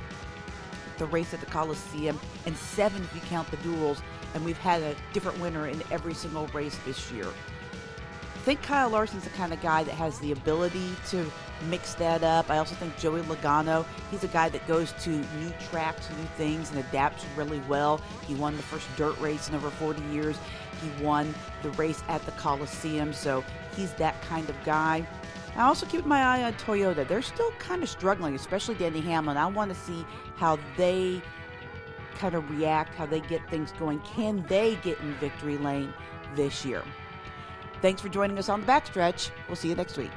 the 1.00 1.08
race 1.08 1.34
at 1.34 1.40
the 1.40 1.48
Coliseum, 1.48 2.20
and 2.46 2.56
seven 2.56 3.02
if 3.02 3.16
you 3.16 3.22
count 3.22 3.50
the 3.50 3.58
duels, 3.58 4.04
and 4.36 4.46
we've 4.46 4.60
had 4.60 4.84
a 4.84 4.96
different 5.14 5.40
winner 5.40 5.68
in 5.68 5.82
every 5.90 6.14
single 6.14 6.46
race 6.54 6.78
this 6.86 7.12
year. 7.12 7.26
I 7.26 8.40
think 8.42 8.62
Kyle 8.62 8.92
Larson's 8.92 9.24
the 9.24 9.32
kind 9.32 9.52
of 9.52 9.60
guy 9.64 9.84
that 9.84 9.96
has 9.96 10.20
the 10.20 10.32
ability 10.32 10.92
to 11.10 11.26
mix 11.72 11.96
that 11.96 12.24
up. 12.24 12.52
I 12.52 12.60
also 12.60 12.76
think 12.76 12.96
Joey 13.00 13.22
Logano, 13.22 13.84
he's 14.12 14.24
a 14.24 14.28
guy 14.28 14.48
that 14.50 14.68
goes 14.68 14.94
to 15.02 15.10
new 15.10 15.52
tracks, 15.72 16.08
new 16.12 16.28
things, 16.38 16.70
and 16.70 16.80
adapts 16.80 17.26
really 17.36 17.62
well. 17.68 18.00
He 18.28 18.36
won 18.36 18.56
the 18.56 18.62
first 18.62 18.86
dirt 18.96 19.20
race 19.20 19.50
in 19.50 19.56
over 19.56 19.72
40 19.72 20.04
years. 20.14 20.38
He 20.82 21.04
won 21.04 21.34
the 21.64 21.72
race 21.72 22.04
at 22.08 22.26
the 22.26 22.32
Coliseum, 22.34 23.14
so 23.14 23.44
he's 23.76 23.94
that 23.94 24.22
kind 24.24 24.50
of 24.50 24.56
guy. 24.64 25.08
I 25.56 25.64
also 25.64 25.86
keep 25.88 26.06
my 26.06 26.22
eye 26.22 26.44
on 26.44 26.54
Toyota. 26.54 27.08
They're 27.08 27.22
still 27.22 27.52
kind 27.54 27.82
of 27.82 27.90
struggling, 27.90 28.36
especially 28.36 28.76
Denny 28.76 29.02
Hamlin. 29.02 29.38
I 29.38 29.48
want 29.48 29.74
to 29.74 29.80
see 29.80 30.06
how 30.36 30.60
they 30.76 31.22
kind 32.16 32.36
of 32.36 32.50
react, 32.52 32.94
how 32.96 33.06
they 33.08 33.22
get 33.22 33.48
things 33.50 33.72
going. 33.80 34.00
Can 34.02 34.46
they 34.48 34.76
get 34.78 35.00
in 35.00 35.14
victory 35.16 35.58
lane 35.58 35.94
this 36.36 36.64
year? 36.64 36.84
Thanks 37.82 38.02
for 38.02 38.10
joining 38.10 38.38
us 38.38 38.50
on 38.50 38.62
the 38.62 38.68
backstretch. 38.68 39.32
We'll 39.48 39.56
see 39.56 39.70
you 39.70 39.76
next 39.76 39.98
week. 39.98 40.12